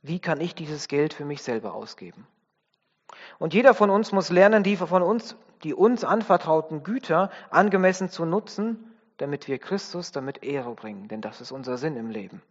wie 0.00 0.20
kann 0.20 0.40
ich 0.40 0.54
dieses 0.54 0.86
Geld 0.86 1.14
für 1.14 1.24
mich 1.24 1.42
selber 1.42 1.74
ausgeben? 1.74 2.26
Und 3.38 3.54
jeder 3.54 3.74
von 3.74 3.90
uns 3.90 4.12
muss 4.12 4.30
lernen, 4.30 4.62
die 4.62 4.76
von 4.76 5.02
uns, 5.02 5.36
die 5.62 5.74
uns 5.74 6.04
anvertrauten 6.04 6.82
Güter 6.82 7.30
angemessen 7.50 8.08
zu 8.08 8.24
nutzen, 8.24 8.92
damit 9.18 9.48
wir 9.48 9.58
Christus 9.58 10.12
damit 10.12 10.42
Ehre 10.42 10.74
bringen, 10.74 11.08
denn 11.08 11.20
das 11.20 11.40
ist 11.40 11.52
unser 11.52 11.78
Sinn 11.78 11.96
im 11.96 12.10
Leben. 12.10 12.42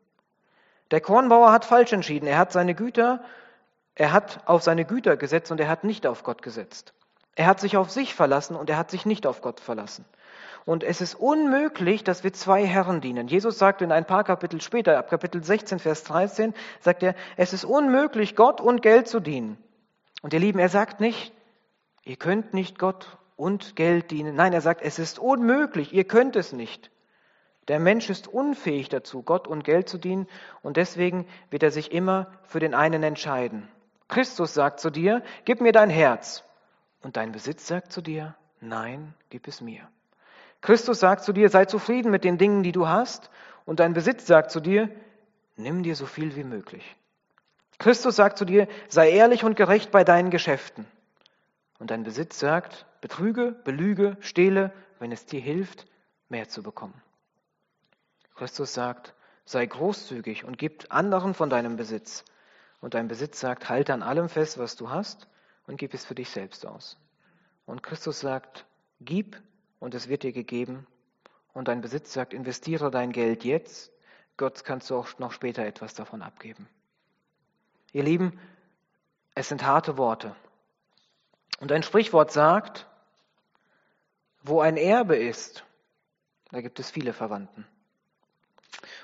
Der 0.91 1.01
Kornbauer 1.01 1.51
hat 1.51 1.65
falsch 1.65 1.93
entschieden. 1.93 2.27
Er 2.27 2.37
hat 2.37 2.51
seine 2.51 2.75
Güter, 2.75 3.23
er 3.95 4.11
hat 4.11 4.41
auf 4.45 4.61
seine 4.61 4.85
Güter 4.85 5.17
gesetzt 5.17 5.51
und 5.51 5.59
er 5.59 5.69
hat 5.69 5.83
nicht 5.83 6.05
auf 6.05 6.23
Gott 6.23 6.41
gesetzt. 6.41 6.93
Er 7.35 7.45
hat 7.45 7.59
sich 7.59 7.77
auf 7.77 7.89
sich 7.89 8.13
verlassen 8.13 8.55
und 8.55 8.69
er 8.69 8.77
hat 8.77 8.91
sich 8.91 9.05
nicht 9.05 9.25
auf 9.25 9.41
Gott 9.41 9.61
verlassen. 9.61 10.05
Und 10.65 10.83
es 10.83 11.01
ist 11.01 11.15
unmöglich, 11.15 12.03
dass 12.03 12.23
wir 12.23 12.33
zwei 12.33 12.65
Herren 12.65 13.01
dienen. 13.01 13.27
Jesus 13.27 13.57
sagt 13.57 13.81
in 13.81 13.91
ein 13.91 14.05
paar 14.05 14.23
Kapitel 14.23 14.61
später, 14.61 14.97
ab 14.97 15.09
Kapitel 15.09 15.43
16, 15.43 15.79
Vers 15.79 16.03
13, 16.03 16.53
sagt 16.81 17.03
er, 17.03 17.15
es 17.35 17.53
ist 17.53 17.65
unmöglich, 17.65 18.35
Gott 18.35 18.61
und 18.61 18.81
Geld 18.81 19.07
zu 19.07 19.19
dienen. 19.19 19.57
Und 20.21 20.33
ihr 20.33 20.39
Lieben, 20.39 20.59
er 20.59 20.69
sagt 20.69 20.99
nicht, 20.99 21.33
ihr 22.03 22.15
könnt 22.15 22.53
nicht 22.53 22.79
Gott 22.79 23.17
und 23.35 23.75
Geld 23.75 24.11
dienen. 24.11 24.35
Nein, 24.35 24.53
er 24.53 24.61
sagt, 24.61 24.81
es 24.81 24.99
ist 24.99 25.19
unmöglich, 25.19 25.93
ihr 25.93 26.03
könnt 26.03 26.35
es 26.35 26.53
nicht. 26.53 26.91
Der 27.67 27.79
Mensch 27.79 28.09
ist 28.09 28.27
unfähig 28.27 28.89
dazu, 28.89 29.23
Gott 29.23 29.47
und 29.47 29.63
Geld 29.63 29.87
zu 29.87 29.97
dienen 29.97 30.27
und 30.61 30.77
deswegen 30.77 31.27
wird 31.49 31.63
er 31.63 31.71
sich 31.71 31.91
immer 31.91 32.27
für 32.43 32.59
den 32.59 32.73
einen 32.73 33.03
entscheiden. 33.03 33.67
Christus 34.07 34.53
sagt 34.53 34.79
zu 34.79 34.89
dir, 34.89 35.23
gib 35.45 35.61
mir 35.61 35.71
dein 35.71 35.89
Herz. 35.89 36.43
Und 37.01 37.17
dein 37.17 37.31
Besitz 37.31 37.67
sagt 37.67 37.91
zu 37.91 38.01
dir, 38.01 38.35
nein, 38.59 39.13
gib 39.29 39.47
es 39.47 39.61
mir. 39.61 39.87
Christus 40.61 40.99
sagt 40.99 41.23
zu 41.23 41.33
dir, 41.33 41.49
sei 41.49 41.65
zufrieden 41.65 42.11
mit 42.11 42.23
den 42.23 42.37
Dingen, 42.37 42.61
die 42.61 42.71
du 42.71 42.87
hast, 42.87 43.31
und 43.65 43.79
dein 43.79 43.93
Besitz 43.93 44.27
sagt 44.27 44.51
zu 44.51 44.59
dir, 44.59 44.89
nimm 45.55 45.81
dir 45.81 45.95
so 45.95 46.05
viel 46.05 46.35
wie 46.35 46.43
möglich. 46.43 46.95
Christus 47.81 48.15
sagt 48.15 48.37
zu 48.37 48.45
dir, 48.45 48.67
sei 48.89 49.09
ehrlich 49.09 49.43
und 49.43 49.55
gerecht 49.55 49.89
bei 49.89 50.03
deinen 50.03 50.29
Geschäften. 50.29 50.85
Und 51.79 51.89
dein 51.89 52.03
Besitz 52.03 52.37
sagt, 52.37 52.85
betrüge, 53.01 53.53
belüge, 53.63 54.17
stehle, 54.19 54.71
wenn 54.99 55.11
es 55.11 55.25
dir 55.25 55.41
hilft, 55.41 55.87
mehr 56.29 56.47
zu 56.47 56.61
bekommen. 56.61 57.01
Christus 58.35 58.75
sagt, 58.75 59.15
sei 59.45 59.65
großzügig 59.65 60.45
und 60.45 60.59
gib 60.59 60.85
anderen 60.89 61.33
von 61.33 61.49
deinem 61.49 61.75
Besitz. 61.75 62.23
Und 62.81 62.93
dein 62.93 63.07
Besitz 63.07 63.39
sagt, 63.39 63.67
halte 63.67 63.95
an 63.95 64.03
allem 64.03 64.29
fest, 64.29 64.59
was 64.59 64.75
du 64.75 64.91
hast 64.91 65.27
und 65.65 65.77
gib 65.77 65.95
es 65.95 66.05
für 66.05 66.13
dich 66.13 66.29
selbst 66.29 66.67
aus. 66.67 66.99
Und 67.65 67.81
Christus 67.81 68.19
sagt, 68.19 68.67
gib 68.99 69.41
und 69.79 69.95
es 69.95 70.07
wird 70.07 70.21
dir 70.21 70.33
gegeben. 70.33 70.85
Und 71.51 71.67
dein 71.67 71.81
Besitz 71.81 72.13
sagt, 72.13 72.35
investiere 72.35 72.91
dein 72.91 73.11
Geld 73.11 73.43
jetzt, 73.43 73.91
Gott 74.37 74.63
kannst 74.65 74.91
du 74.91 74.97
auch 74.97 75.17
noch 75.17 75.31
später 75.31 75.65
etwas 75.65 75.95
davon 75.95 76.21
abgeben. 76.21 76.69
Ihr 77.93 78.03
Lieben, 78.03 78.39
es 79.35 79.49
sind 79.49 79.65
harte 79.65 79.97
Worte. 79.97 80.35
Und 81.59 81.71
ein 81.71 81.83
Sprichwort 81.83 82.31
sagt, 82.31 82.87
wo 84.43 84.61
ein 84.61 84.77
Erbe 84.77 85.15
ist, 85.15 85.63
da 86.51 86.61
gibt 86.61 86.79
es 86.79 86.89
viele 86.89 87.13
Verwandten. 87.13 87.65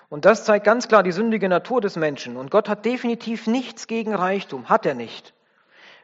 Und 0.10 0.26
das 0.26 0.45
zeigt 0.45 0.65
ganz 0.65 0.88
klar 0.88 1.04
die 1.04 1.12
sündige 1.12 1.50
Natur 1.50 1.82
des 1.82 1.95
Menschen. 1.97 2.38
Und 2.38 2.50
Gott 2.50 2.69
hat 2.69 2.86
definitiv 2.86 3.45
nichts 3.47 3.88
gegen 3.88 4.15
Reichtum, 4.15 4.69
hat 4.69 4.86
er 4.86 4.95
nicht. 4.95 5.34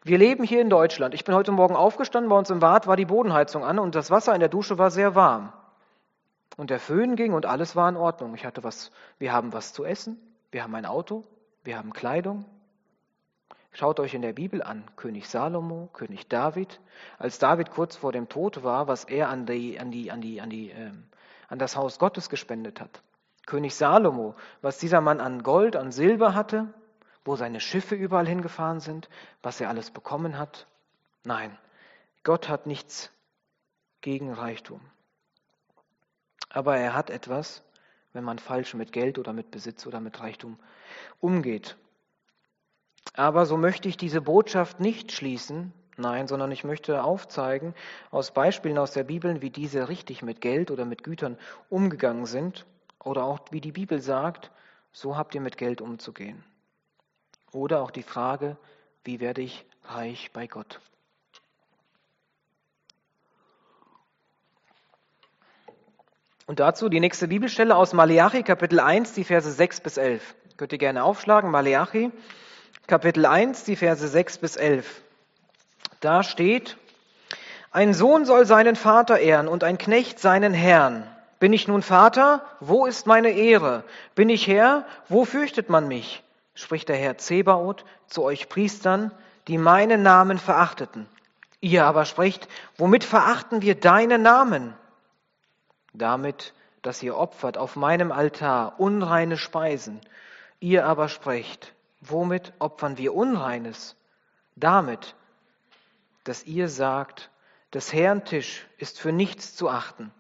Wir 0.04 0.18
leben 0.18 0.44
hier 0.44 0.60
in 0.60 0.70
Deutschland. 0.70 1.14
Ich 1.14 1.24
bin 1.24 1.34
heute 1.34 1.54
Morgen 1.54 1.78
aufgestanden, 1.78 2.30
bei 2.30 2.38
uns 2.38 2.50
im 2.50 2.60
Bad 2.60 2.88
war 2.88 2.98
die 2.98 3.06
Bodenheizung 3.06 3.64
an 3.64 3.80
und 3.80 3.96
das 3.96 4.12
Wasser 4.12 4.34
in 4.34 4.42
der 4.42 4.50
Dusche 4.50 4.78
war 4.78 4.92
sehr 4.92 5.16
warm. 5.16 5.54
Und 6.58 6.70
der 6.70 6.80
Föhn 6.80 7.16
ging 7.16 7.34
und 7.34 7.46
alles 7.46 7.76
war 7.78 7.88
in 7.88 7.96
Ordnung. 7.96 8.36
Ich 8.36 8.46
hatte 8.46 8.64
was, 8.64 8.92
wir 9.18 9.32
haben 9.32 9.54
was 9.54 9.72
zu 9.72 9.86
essen, 9.86 10.20
wir 10.52 10.64
haben 10.64 10.76
ein 10.76 10.86
Auto, 10.86 11.24
wir 11.64 11.78
haben 11.78 11.94
Kleidung. 11.94 12.46
Schaut 13.76 14.00
euch 14.00 14.14
in 14.14 14.22
der 14.22 14.34
Bibel 14.34 14.62
an, 14.62 14.84
König 14.96 15.28
Salomo, 15.28 15.90
König 15.94 16.30
David. 16.30 16.80
Als 17.18 17.40
David 17.40 17.72
kurz 17.72 17.96
vor 17.96 18.12
dem 18.12 18.30
Tod 18.30 18.64
war, 18.64 18.88
was 18.88 19.04
er 19.04 19.30
an, 19.30 19.48
die, 19.48 19.80
an, 19.80 19.90
die, 19.90 20.12
an, 20.12 20.22
die, 20.22 20.42
an, 20.42 20.50
die, 20.52 20.70
äh, 20.70 20.92
an 21.50 21.58
das 21.58 21.76
Haus 21.76 21.98
Gottes 21.98 22.30
gespendet 22.30 22.80
hat. 22.80 23.02
König 23.48 23.74
Salomo, 23.74 24.36
was 24.62 24.78
dieser 24.78 25.02
Mann 25.02 25.20
an 25.20 25.42
Gold, 25.42 25.76
an 25.76 25.92
Silber 25.92 26.36
hatte, 26.36 26.72
wo 27.26 27.36
seine 27.36 27.60
Schiffe 27.60 27.96
überall 27.96 28.28
hingefahren 28.28 28.80
sind, 28.80 29.10
was 29.42 29.60
er 29.60 29.70
alles 29.70 29.90
bekommen 29.90 30.38
hat. 30.38 30.68
Nein, 31.24 31.58
Gott 32.24 32.50
hat 32.50 32.68
nichts 32.68 33.12
gegen 34.02 34.32
Reichtum. 34.32 34.82
Aber 36.50 36.78
er 36.78 36.94
hat 36.94 37.10
etwas, 37.10 37.64
wenn 38.14 38.24
man 38.24 38.38
falsch 38.38 38.76
mit 38.76 38.92
Geld 38.92 39.18
oder 39.18 39.34
mit 39.34 39.50
Besitz 39.50 39.88
oder 39.88 40.00
mit 40.00 40.20
Reichtum 40.20 40.60
umgeht. 41.20 41.76
Aber 43.14 43.46
so 43.46 43.58
möchte 43.58 43.88
ich 43.88 43.98
diese 43.98 44.22
Botschaft 44.22 44.80
nicht 44.80 45.12
schließen, 45.12 45.72
nein, 45.98 46.28
sondern 46.28 46.52
ich 46.52 46.64
möchte 46.64 47.04
aufzeigen 47.04 47.76
aus 48.10 48.32
Beispielen 48.32 48.80
aus 48.80 48.92
der 48.92 49.04
Bibel, 49.04 49.42
wie 49.42 49.52
diese 49.52 49.88
richtig 49.88 50.24
mit 50.24 50.42
Geld 50.42 50.72
oder 50.72 50.86
mit 50.86 51.04
Gütern 51.04 51.38
umgegangen 51.70 52.26
sind 52.26 52.66
oder 53.04 53.24
auch 53.24 53.40
wie 53.52 53.62
die 53.62 53.72
Bibel 53.72 54.02
sagt, 54.02 54.52
so 54.92 55.16
habt 55.16 55.36
ihr 55.36 55.42
mit 55.42 55.58
Geld 55.58 55.82
umzugehen. 55.82 56.44
Oder 57.52 57.82
auch 57.82 57.92
die 57.92 58.04
Frage, 58.04 58.58
wie 59.04 59.20
werde 59.20 59.42
ich 59.42 59.64
reich 59.84 60.32
bei 60.34 60.48
Gott? 60.48 60.80
Und 66.46 66.60
dazu 66.60 66.90
die 66.90 67.00
nächste 67.00 67.28
Bibelstelle 67.28 67.76
aus 67.76 67.94
Maleachi, 67.94 68.44
Kapitel 68.44 68.80
1, 68.80 69.14
die 69.14 69.24
Verse 69.24 69.50
6 69.50 69.82
bis 69.82 69.98
11. 69.98 70.36
Könnt 70.58 70.72
ihr 70.72 70.78
gerne 70.78 71.04
aufschlagen, 71.04 71.52
Maleachi, 71.52 72.12
Kapitel 72.88 73.26
1, 73.26 73.64
die 73.64 73.76
Verse 73.76 74.08
6 74.08 74.38
bis 74.40 74.56
11. 74.56 75.02
Da 76.00 76.24
steht, 76.24 76.78
ein 77.72 77.94
Sohn 77.94 78.26
soll 78.26 78.46
seinen 78.46 78.76
Vater 78.76 79.20
ehren 79.20 79.48
und 79.48 79.64
ein 79.64 79.78
Knecht 79.78 80.20
seinen 80.20 80.54
Herrn. 80.54 81.08
Bin 81.40 81.54
ich 81.54 81.68
nun 81.68 81.82
Vater? 81.82 82.42
Wo 82.60 82.86
ist 82.86 83.08
meine 83.08 83.32
Ehre? 83.32 83.84
Bin 84.16 84.30
ich 84.30 84.48
Herr? 84.48 84.86
Wo 85.10 85.26
fürchtet 85.26 85.70
man 85.70 85.88
mich? 85.88 86.24
spricht 86.56 86.88
der 86.88 86.98
Herr 86.98 87.18
Zebaoth 87.18 87.84
zu 88.08 88.24
euch 88.24 88.48
Priestern, 88.48 89.12
die 89.48 89.58
meinen 89.58 90.04
Namen 90.04 90.38
verachteten. 90.38 91.08
Ihr 91.62 91.86
aber 91.86 92.06
spricht, 92.06 92.48
womit 92.78 93.04
verachten 93.04 93.62
wir 93.62 93.76
deinen 93.76 94.22
Namen? 94.22 94.74
Damit, 95.94 96.54
dass 96.82 97.02
ihr 97.02 97.18
opfert 97.18 97.58
auf 97.58 97.76
meinem 97.76 98.12
Altar 98.12 98.80
unreine 98.80 99.38
Speisen. 99.38 100.00
Ihr 100.60 100.86
aber 100.86 101.10
sprecht, 101.10 101.73
womit 102.10 102.54
opfern 102.60 102.98
wir 102.98 103.14
Unreines? 103.14 103.96
Damit, 104.56 105.16
dass 106.24 106.44
ihr 106.44 106.70
sagt, 106.70 107.30
des 107.74 107.92
Herrn 107.92 108.24
Tisch 108.24 108.68
ist 108.78 109.00
für 109.00 109.12
nichts 109.12 109.56
zu 109.56 109.70
achten. 109.70 110.12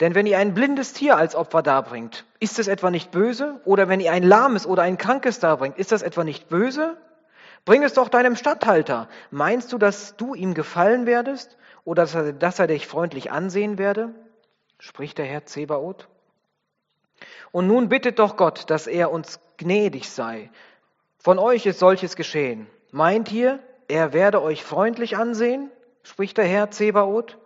Denn 0.00 0.14
wenn 0.14 0.26
ihr 0.26 0.38
ein 0.38 0.54
blindes 0.54 0.92
Tier 0.92 1.16
als 1.16 1.34
Opfer 1.34 1.62
darbringt, 1.62 2.24
ist 2.38 2.58
es 2.58 2.68
etwa 2.68 2.90
nicht 2.90 3.10
böse? 3.10 3.60
Oder 3.64 3.88
wenn 3.88 4.00
ihr 4.00 4.12
ein 4.12 4.22
lahmes 4.22 4.66
oder 4.66 4.82
ein 4.82 4.98
krankes 4.98 5.40
darbringt, 5.40 5.76
ist 5.76 5.90
das 5.90 6.02
etwa 6.02 6.22
nicht 6.24 6.48
böse? 6.48 6.96
Bring 7.64 7.82
es 7.82 7.94
doch 7.94 8.08
deinem 8.08 8.36
Statthalter. 8.36 9.08
Meinst 9.30 9.72
du, 9.72 9.78
dass 9.78 10.16
du 10.16 10.34
ihm 10.34 10.54
gefallen 10.54 11.06
werdest 11.06 11.56
oder 11.84 12.06
dass 12.32 12.58
er 12.58 12.66
dich 12.66 12.86
freundlich 12.86 13.32
ansehen 13.32 13.78
werde? 13.78 14.14
spricht 14.78 15.18
der 15.18 15.26
Herr 15.26 15.44
Zebaoth. 15.44 16.06
Und 17.50 17.66
nun 17.66 17.88
bittet 17.88 18.20
doch 18.20 18.36
Gott, 18.36 18.70
dass 18.70 18.86
er 18.86 19.10
uns 19.10 19.40
gnädig 19.56 20.08
sei. 20.08 20.50
Von 21.18 21.38
euch 21.38 21.66
ist 21.66 21.78
solches 21.78 22.16
geschehen. 22.16 22.66
Meint 22.90 23.32
ihr, 23.32 23.58
er 23.88 24.12
werde 24.12 24.42
euch 24.42 24.64
freundlich 24.64 25.16
ansehen? 25.16 25.70
spricht 26.02 26.38
der 26.38 26.46
Herr 26.46 26.70
Zebaoth. 26.70 27.36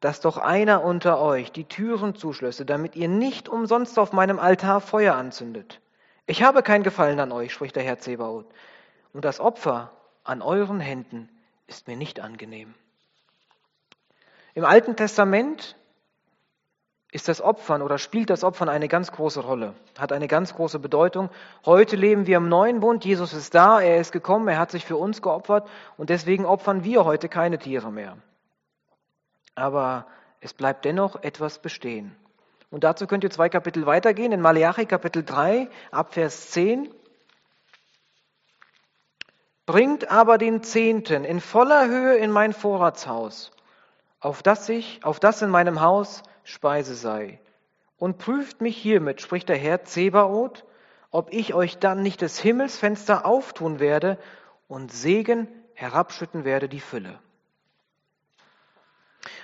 Dass 0.00 0.20
doch 0.20 0.36
einer 0.36 0.84
unter 0.84 1.20
euch 1.20 1.52
die 1.52 1.64
Türen 1.64 2.14
zuschlösse, 2.14 2.66
damit 2.66 2.96
ihr 2.96 3.08
nicht 3.08 3.48
umsonst 3.48 3.98
auf 3.98 4.12
meinem 4.12 4.38
Altar 4.38 4.80
Feuer 4.80 5.14
anzündet. 5.14 5.80
Ich 6.26 6.42
habe 6.42 6.62
kein 6.62 6.82
Gefallen 6.82 7.20
an 7.20 7.32
euch, 7.32 7.52
spricht 7.52 7.76
der 7.76 7.84
Herr 7.84 7.98
Zebaoth. 7.98 8.46
Und 9.12 9.24
das 9.24 9.40
Opfer 9.40 9.92
an 10.24 10.42
euren 10.42 10.80
Händen 10.80 11.30
ist 11.66 11.86
mir 11.86 11.96
nicht 11.96 12.20
angenehm. 12.20 12.74
Im 14.54 14.64
Alten 14.64 14.96
Testament 14.96 15.76
ist 17.12 17.28
das 17.28 17.40
Opfern 17.40 17.82
oder 17.82 17.98
spielt 17.98 18.30
das 18.30 18.42
Opfern 18.42 18.68
eine 18.68 18.88
ganz 18.88 19.12
große 19.12 19.40
Rolle, 19.40 19.74
hat 19.98 20.12
eine 20.12 20.28
ganz 20.28 20.54
große 20.54 20.78
Bedeutung. 20.78 21.30
Heute 21.64 21.96
leben 21.96 22.26
wir 22.26 22.36
im 22.38 22.48
neuen 22.48 22.80
Bund, 22.80 23.04
Jesus 23.04 23.32
ist 23.32 23.54
da, 23.54 23.80
er 23.80 23.98
ist 23.98 24.12
gekommen, 24.12 24.48
er 24.48 24.58
hat 24.58 24.70
sich 24.70 24.84
für 24.84 24.96
uns 24.96 25.22
geopfert 25.22 25.68
und 25.96 26.10
deswegen 26.10 26.44
opfern 26.44 26.84
wir 26.84 27.04
heute 27.04 27.28
keine 27.28 27.58
Tiere 27.58 27.92
mehr. 27.92 28.16
Aber 29.54 30.06
es 30.40 30.52
bleibt 30.52 30.84
dennoch 30.84 31.22
etwas 31.22 31.60
bestehen. 31.60 32.14
Und 32.70 32.84
dazu 32.84 33.06
könnt 33.06 33.24
ihr 33.24 33.30
zwei 33.30 33.48
Kapitel 33.48 33.86
weitergehen, 33.86 34.32
in 34.32 34.40
Malachi 34.40 34.86
Kapitel 34.86 35.24
3, 35.24 35.68
ab 35.92 36.12
Vers 36.12 36.50
10. 36.50 36.92
Bringt 39.64 40.10
aber 40.10 40.36
den 40.36 40.62
Zehnten 40.62 41.24
in 41.24 41.40
voller 41.40 41.86
Höhe 41.86 42.16
in 42.16 42.30
mein 42.30 42.52
Vorratshaus, 42.52 43.52
auf 44.20 44.42
das 44.42 44.68
ich, 44.68 45.04
auf 45.04 45.20
das 45.20 45.42
in 45.42 45.50
meinem 45.50 45.80
Haus 45.80 46.22
Speise 46.46 46.94
sei. 46.94 47.40
Und 47.98 48.18
prüft 48.18 48.60
mich 48.60 48.76
hiermit, 48.76 49.20
spricht 49.20 49.48
der 49.48 49.56
Herr 49.56 49.84
Zebaoth, 49.84 50.64
ob 51.10 51.32
ich 51.32 51.54
euch 51.54 51.78
dann 51.78 52.02
nicht 52.02 52.20
des 52.20 52.38
Himmelsfenster 52.38 53.26
auftun 53.26 53.80
werde 53.80 54.16
und 54.68 54.92
Segen 54.92 55.48
herabschütten 55.74 56.44
werde 56.44 56.68
die 56.68 56.80
Fülle. 56.80 57.18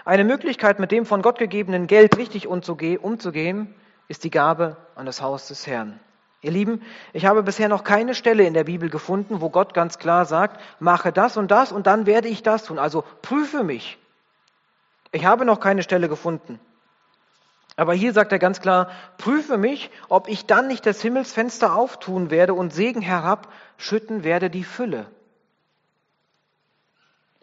Eine 0.05 0.25
Möglichkeit, 0.25 0.79
mit 0.79 0.93
dem 0.93 1.05
von 1.05 1.23
Gott 1.23 1.39
gegebenen 1.39 1.87
Geld 1.89 2.17
richtig 2.17 2.47
umzugehen, 2.47 3.75
ist 4.07 4.23
die 4.23 4.31
Gabe 4.31 4.77
an 4.95 5.07
das 5.07 5.23
Haus 5.23 5.49
des 5.49 5.67
Herrn. 5.67 5.99
Ihr 6.41 6.53
Lieben, 6.53 6.83
ich 7.13 7.27
habe 7.27 7.43
bisher 7.43 7.69
noch 7.69 7.83
keine 7.83 8.15
Stelle 8.15 8.45
in 8.45 8.55
der 8.55 8.65
Bibel 8.65 8.91
gefunden, 8.91 9.41
wo 9.41 9.51
Gott 9.51 9.75
ganz 9.75 9.99
klar 9.99 10.25
sagt, 10.25 10.61
mache 10.79 11.13
das 11.13 11.37
und 11.37 11.51
das 11.51 11.73
und 11.73 11.87
dann 11.87 12.07
werde 12.07 12.29
ich 12.29 12.43
das 12.43 12.65
tun. 12.65 12.79
Also 12.79 13.05
prüfe 13.23 13.65
mich. 13.65 13.99
Ich 15.11 15.25
habe 15.25 15.45
noch 15.45 15.61
keine 15.61 15.83
Stelle 15.83 16.09
gefunden. 16.09 16.61
Aber 17.77 17.95
hier 17.95 18.13
sagt 18.13 18.33
er 18.33 18.39
ganz 18.39 18.61
klar, 18.61 18.91
prüfe 19.17 19.57
mich, 19.57 19.91
ob 20.09 20.29
ich 20.29 20.47
dann 20.47 20.67
nicht 20.67 20.85
das 20.85 21.01
Himmelsfenster 21.01 21.75
auftun 21.75 22.31
werde 22.31 22.55
und 22.55 22.73
Segen 22.73 23.01
herabschütten 23.01 24.25
werde 24.25 24.51
die 24.51 24.65
Fülle. 24.65 25.07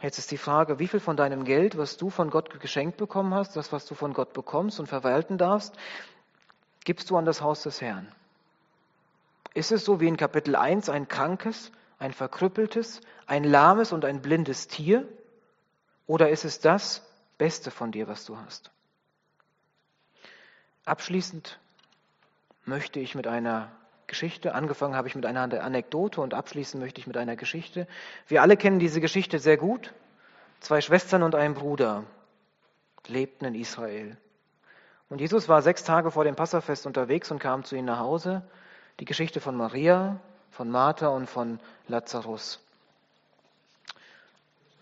Jetzt 0.01 0.17
ist 0.17 0.31
die 0.31 0.37
Frage, 0.37 0.79
wie 0.79 0.87
viel 0.87 0.99
von 0.99 1.17
deinem 1.17 1.43
Geld, 1.43 1.77
was 1.77 1.97
du 1.97 2.09
von 2.09 2.29
Gott 2.29 2.59
geschenkt 2.59 2.97
bekommen 2.97 3.33
hast, 3.33 3.55
das, 3.55 3.73
was 3.73 3.85
du 3.85 3.95
von 3.95 4.13
Gott 4.13 4.33
bekommst 4.33 4.79
und 4.79 4.87
verwalten 4.87 5.37
darfst, 5.37 5.75
gibst 6.85 7.09
du 7.09 7.17
an 7.17 7.25
das 7.25 7.41
Haus 7.41 7.63
des 7.63 7.81
Herrn? 7.81 8.07
Ist 9.53 9.71
es 9.71 9.83
so 9.83 9.99
wie 9.99 10.07
in 10.07 10.15
Kapitel 10.15 10.55
1 10.55 10.89
ein 10.89 11.07
krankes, 11.07 11.71
ein 11.97 12.13
verkrüppeltes, 12.13 13.01
ein 13.25 13.43
lahmes 13.43 13.91
und 13.91 14.05
ein 14.05 14.21
blindes 14.21 14.67
Tier? 14.67 15.05
Oder 16.07 16.29
ist 16.29 16.45
es 16.45 16.59
das 16.59 17.05
Beste 17.37 17.71
von 17.71 17.91
dir, 17.91 18.07
was 18.07 18.25
du 18.25 18.37
hast? 18.37 18.71
Abschließend 20.89 21.59
möchte 22.65 22.99
ich 22.99 23.13
mit 23.13 23.27
einer 23.27 23.71
Geschichte, 24.07 24.55
angefangen 24.55 24.95
habe 24.95 25.07
ich 25.07 25.13
mit 25.13 25.27
einer 25.27 25.61
Anekdote 25.61 26.19
und 26.19 26.33
abschließend 26.33 26.81
möchte 26.81 26.99
ich 26.99 27.05
mit 27.05 27.15
einer 27.15 27.35
Geschichte. 27.35 27.85
Wir 28.27 28.41
alle 28.41 28.57
kennen 28.57 28.79
diese 28.79 28.99
Geschichte 28.99 29.37
sehr 29.37 29.57
gut. 29.57 29.93
Zwei 30.61 30.81
Schwestern 30.81 31.21
und 31.21 31.35
ein 31.35 31.53
Bruder 31.53 32.05
lebten 33.05 33.45
in 33.45 33.53
Israel. 33.53 34.17
Und 35.09 35.21
Jesus 35.21 35.47
war 35.47 35.61
sechs 35.61 35.83
Tage 35.83 36.09
vor 36.09 36.23
dem 36.23 36.35
Passafest 36.35 36.87
unterwegs 36.87 37.29
und 37.29 37.37
kam 37.37 37.63
zu 37.63 37.75
ihnen 37.75 37.85
nach 37.85 37.99
Hause. 37.99 38.41
Die 38.99 39.05
Geschichte 39.05 39.39
von 39.41 39.55
Maria, 39.55 40.19
von 40.49 40.71
Martha 40.71 41.09
und 41.09 41.29
von 41.29 41.59
Lazarus. 41.87 42.59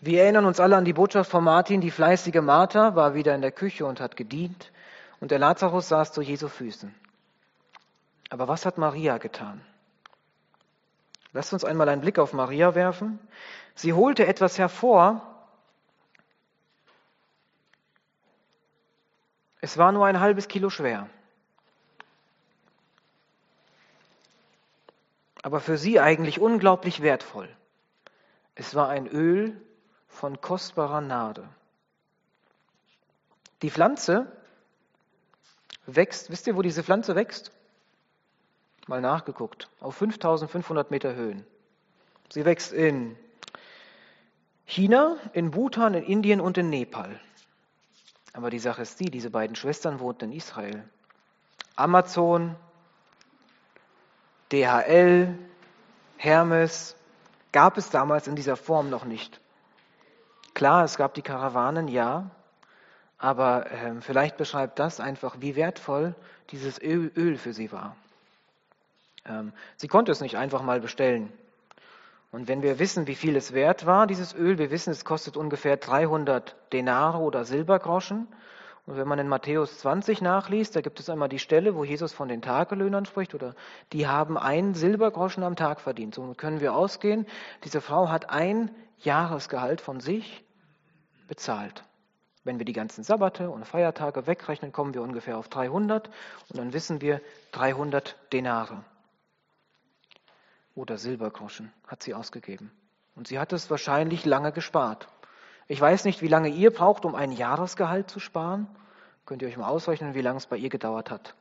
Wir 0.00 0.22
erinnern 0.22 0.46
uns 0.46 0.58
alle 0.58 0.78
an 0.78 0.86
die 0.86 0.94
Botschaft 0.94 1.30
von 1.30 1.44
Martin. 1.44 1.82
Die 1.82 1.90
fleißige 1.90 2.40
Martha 2.40 2.94
war 2.94 3.12
wieder 3.12 3.34
in 3.34 3.42
der 3.42 3.52
Küche 3.52 3.84
und 3.84 4.00
hat 4.00 4.16
gedient 4.16 4.72
und 5.20 5.30
der 5.30 5.38
Lazarus 5.38 5.88
saß 5.88 6.12
zu 6.12 6.22
Jesu 6.22 6.48
Füßen. 6.48 6.94
Aber 8.30 8.48
was 8.48 8.66
hat 8.66 8.78
Maria 8.78 9.18
getan? 9.18 9.64
Lasst 11.32 11.52
uns 11.52 11.64
einmal 11.64 11.88
einen 11.88 12.00
Blick 12.00 12.18
auf 12.18 12.32
Maria 12.32 12.74
werfen. 12.74 13.18
Sie 13.74 13.92
holte 13.92 14.26
etwas 14.26 14.58
hervor. 14.58 15.22
Es 19.60 19.76
war 19.76 19.92
nur 19.92 20.06
ein 20.06 20.20
halbes 20.20 20.48
Kilo 20.48 20.70
schwer. 20.70 21.08
Aber 25.42 25.60
für 25.60 25.78
sie 25.78 26.00
eigentlich 26.00 26.40
unglaublich 26.40 27.02
wertvoll. 27.02 27.48
Es 28.54 28.74
war 28.74 28.88
ein 28.88 29.06
Öl 29.06 29.60
von 30.08 30.40
kostbarer 30.40 31.00
Nade. 31.00 31.48
Die 33.62 33.70
Pflanze 33.70 34.37
wächst, 35.88 36.30
wisst 36.30 36.46
ihr, 36.46 36.56
wo 36.56 36.62
diese 36.62 36.82
Pflanze 36.84 37.14
wächst? 37.16 37.50
Mal 38.86 39.00
nachgeguckt, 39.00 39.68
auf 39.80 39.96
5500 39.96 40.90
Meter 40.90 41.14
Höhen. 41.14 41.44
Sie 42.30 42.44
wächst 42.44 42.72
in 42.72 43.16
China, 44.64 45.16
in 45.32 45.50
Bhutan, 45.50 45.94
in 45.94 46.04
Indien 46.04 46.40
und 46.40 46.58
in 46.58 46.70
Nepal. 46.70 47.18
Aber 48.34 48.50
die 48.50 48.58
Sache 48.58 48.82
ist 48.82 49.00
die, 49.00 49.10
diese 49.10 49.30
beiden 49.30 49.56
Schwestern 49.56 49.98
wohnten 49.98 50.26
in 50.26 50.32
Israel. 50.32 50.84
Amazon, 51.74 52.54
DHL, 54.52 55.38
Hermes 56.16 56.96
gab 57.52 57.78
es 57.78 57.90
damals 57.90 58.28
in 58.28 58.36
dieser 58.36 58.56
Form 58.56 58.90
noch 58.90 59.04
nicht. 59.04 59.40
Klar, 60.54 60.84
es 60.84 60.96
gab 60.96 61.14
die 61.14 61.22
Karawanen, 61.22 61.88
ja, 61.88 62.30
aber 63.18 63.70
äh, 63.70 64.00
vielleicht 64.00 64.36
beschreibt 64.36 64.78
das 64.78 65.00
einfach, 65.00 65.36
wie 65.40 65.56
wertvoll 65.56 66.14
dieses 66.50 66.80
Öl, 66.80 67.10
Öl 67.16 67.36
für 67.36 67.52
sie 67.52 67.72
war. 67.72 67.96
Ähm, 69.26 69.52
sie 69.76 69.88
konnte 69.88 70.12
es 70.12 70.20
nicht 70.20 70.36
einfach 70.36 70.62
mal 70.62 70.80
bestellen. 70.80 71.32
Und 72.30 72.46
wenn 72.46 72.62
wir 72.62 72.78
wissen, 72.78 73.06
wie 73.06 73.14
viel 73.14 73.36
es 73.36 73.52
wert 73.52 73.86
war, 73.86 74.06
dieses 74.06 74.34
Öl, 74.34 74.58
wir 74.58 74.70
wissen, 74.70 74.90
es 74.90 75.04
kostet 75.04 75.36
ungefähr 75.36 75.76
300 75.76 76.56
Denare 76.72 77.18
oder 77.18 77.44
Silbergroschen. 77.44 78.28
Und 78.86 78.96
wenn 78.96 79.08
man 79.08 79.18
in 79.18 79.28
Matthäus 79.28 79.78
20 79.78 80.22
nachliest, 80.22 80.76
da 80.76 80.80
gibt 80.80 81.00
es 81.00 81.10
einmal 81.10 81.28
die 81.28 81.38
Stelle, 81.38 81.74
wo 81.74 81.84
Jesus 81.84 82.12
von 82.12 82.28
den 82.28 82.40
Tagelöhnern 82.40 83.04
spricht, 83.06 83.34
oder 83.34 83.54
die 83.92 84.06
haben 84.06 84.38
einen 84.38 84.74
Silbergroschen 84.74 85.42
am 85.42 85.56
Tag 85.56 85.80
verdient. 85.80 86.14
So 86.14 86.34
können 86.34 86.60
wir 86.60 86.74
ausgehen, 86.74 87.26
diese 87.64 87.80
Frau 87.80 88.08
hat 88.08 88.30
ein 88.30 88.70
Jahresgehalt 88.98 89.80
von 89.80 90.00
sich 90.00 90.44
bezahlt. 91.28 91.84
Wenn 92.48 92.58
wir 92.58 92.64
die 92.64 92.72
ganzen 92.72 93.04
Sabbate 93.04 93.50
und 93.50 93.66
Feiertage 93.66 94.26
wegrechnen, 94.26 94.72
kommen 94.72 94.94
wir 94.94 95.02
ungefähr 95.02 95.36
auf 95.36 95.50
300 95.50 96.08
und 96.48 96.56
dann 96.56 96.72
wissen 96.72 97.02
wir 97.02 97.20
300 97.52 98.16
Denare 98.32 98.82
oder 100.74 100.96
Silbergroschen 100.96 101.70
hat 101.86 102.02
sie 102.02 102.14
ausgegeben. 102.14 102.72
Und 103.14 103.28
sie 103.28 103.38
hat 103.38 103.52
es 103.52 103.68
wahrscheinlich 103.68 104.24
lange 104.24 104.50
gespart. 104.50 105.08
Ich 105.66 105.78
weiß 105.78 106.06
nicht, 106.06 106.22
wie 106.22 106.28
lange 106.28 106.48
ihr 106.48 106.72
braucht, 106.72 107.04
um 107.04 107.14
ein 107.14 107.32
Jahresgehalt 107.32 108.08
zu 108.08 108.18
sparen. 108.18 108.66
Könnt 109.26 109.42
ihr 109.42 109.48
euch 109.48 109.58
mal 109.58 109.68
ausrechnen, 109.68 110.14
wie 110.14 110.22
lange 110.22 110.38
es 110.38 110.46
bei 110.46 110.56
ihr 110.56 110.70
gedauert 110.70 111.10
hat. 111.10 111.34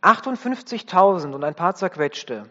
58.000 0.00 1.34
und 1.34 1.44
ein 1.44 1.54
paar 1.54 1.74
zerquetschte 1.74 2.48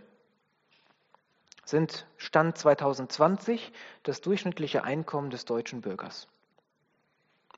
sind 1.65 2.06
Stand 2.17 2.56
2020 2.56 3.74
das 4.04 4.22
durchschnittliche 4.22 4.84
Einkommen 4.84 5.32
des 5.32 5.46
deutschen 5.46 5.82
Bürgers. 5.82 6.28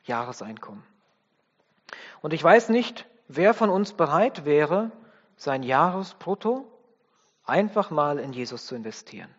Jahreseinkommen. 0.05 0.83
Und 2.21 2.33
ich 2.33 2.43
weiß 2.43 2.69
nicht, 2.69 3.05
wer 3.27 3.53
von 3.53 3.69
uns 3.69 3.93
bereit 3.93 4.45
wäre, 4.45 4.91
sein 5.35 5.63
Jahresbrutto 5.63 6.65
einfach 7.45 7.89
mal 7.89 8.19
in 8.19 8.33
Jesus 8.33 8.65
zu 8.65 8.75
investieren. 8.75 9.33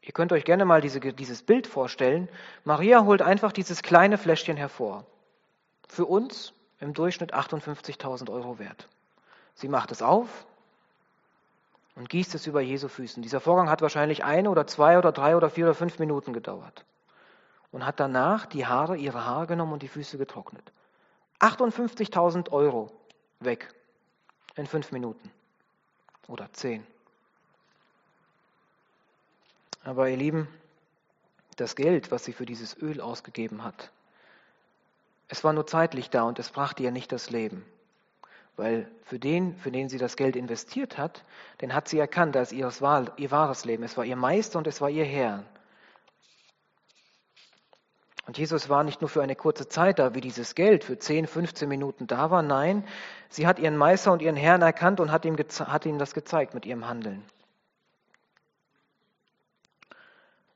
Ihr 0.00 0.12
könnt 0.12 0.32
euch 0.32 0.44
gerne 0.44 0.64
mal 0.64 0.80
diese, 0.80 1.00
dieses 1.00 1.42
Bild 1.42 1.66
vorstellen. 1.66 2.28
Maria 2.64 3.04
holt 3.04 3.20
einfach 3.20 3.52
dieses 3.52 3.82
kleine 3.82 4.16
Fläschchen 4.16 4.56
hervor. 4.56 5.04
Für 5.86 6.06
uns 6.06 6.54
im 6.80 6.94
Durchschnitt 6.94 7.34
58.000 7.34 8.30
Euro 8.30 8.58
wert. 8.58 8.88
Sie 9.54 9.68
macht 9.68 9.90
es 9.90 10.00
auf 10.00 10.46
und 11.96 12.08
gießt 12.08 12.34
es 12.34 12.46
über 12.46 12.60
Jesu 12.60 12.88
Füßen. 12.88 13.22
Dieser 13.22 13.40
Vorgang 13.40 13.68
hat 13.68 13.82
wahrscheinlich 13.82 14.24
eine 14.24 14.50
oder 14.50 14.66
zwei 14.66 14.98
oder 14.98 15.12
drei 15.12 15.36
oder 15.36 15.50
vier 15.50 15.66
oder 15.66 15.74
fünf 15.74 15.98
Minuten 15.98 16.32
gedauert. 16.32 16.84
Und 17.70 17.84
hat 17.84 18.00
danach 18.00 18.46
die 18.46 18.66
Haare, 18.66 18.96
ihre 18.96 19.24
Haare 19.24 19.46
genommen 19.46 19.74
und 19.74 19.82
die 19.82 19.88
Füße 19.88 20.16
getrocknet. 20.18 20.72
58.000 21.40 22.50
Euro 22.50 22.90
weg 23.40 23.74
in 24.56 24.66
fünf 24.66 24.90
Minuten 24.90 25.30
oder 26.26 26.52
zehn. 26.52 26.86
Aber 29.84 30.08
ihr 30.08 30.16
Lieben, 30.16 30.48
das 31.56 31.76
Geld, 31.76 32.10
was 32.10 32.24
sie 32.24 32.32
für 32.32 32.46
dieses 32.46 32.76
Öl 32.80 33.00
ausgegeben 33.00 33.64
hat, 33.64 33.90
es 35.28 35.44
war 35.44 35.52
nur 35.52 35.66
zeitlich 35.66 36.10
da 36.10 36.22
und 36.22 36.38
es 36.38 36.50
brachte 36.50 36.82
ihr 36.82 36.90
nicht 36.90 37.12
das 37.12 37.30
Leben. 37.30 37.64
Weil 38.56 38.90
für 39.04 39.18
den, 39.18 39.56
für 39.56 39.70
den 39.70 39.88
sie 39.88 39.98
das 39.98 40.16
Geld 40.16 40.34
investiert 40.34 40.98
hat, 40.98 41.24
den 41.60 41.74
hat 41.74 41.86
sie 41.88 41.98
erkannt 41.98 42.36
als 42.36 42.50
ihr 42.50 42.66
wahres 42.66 43.64
Leben. 43.64 43.84
Es 43.84 43.96
war 43.96 44.04
ihr 44.04 44.16
Meister 44.16 44.58
und 44.58 44.66
es 44.66 44.80
war 44.80 44.90
ihr 44.90 45.04
Herr. 45.04 45.44
Und 48.28 48.36
Jesus 48.36 48.68
war 48.68 48.84
nicht 48.84 49.00
nur 49.00 49.08
für 49.08 49.22
eine 49.22 49.34
kurze 49.34 49.68
Zeit 49.68 49.98
da, 49.98 50.14
wie 50.14 50.20
dieses 50.20 50.54
Geld 50.54 50.84
für 50.84 50.98
10, 50.98 51.26
15 51.26 51.66
Minuten 51.66 52.06
da 52.06 52.30
war. 52.30 52.42
Nein, 52.42 52.86
sie 53.30 53.46
hat 53.46 53.58
ihren 53.58 53.78
Meister 53.78 54.12
und 54.12 54.20
ihren 54.20 54.36
Herrn 54.36 54.60
erkannt 54.60 55.00
und 55.00 55.10
hat 55.10 55.24
ihm, 55.24 55.38
hat 55.38 55.86
ihm 55.86 55.98
das 55.98 56.12
gezeigt 56.12 56.52
mit 56.52 56.66
ihrem 56.66 56.86
Handeln. 56.86 57.24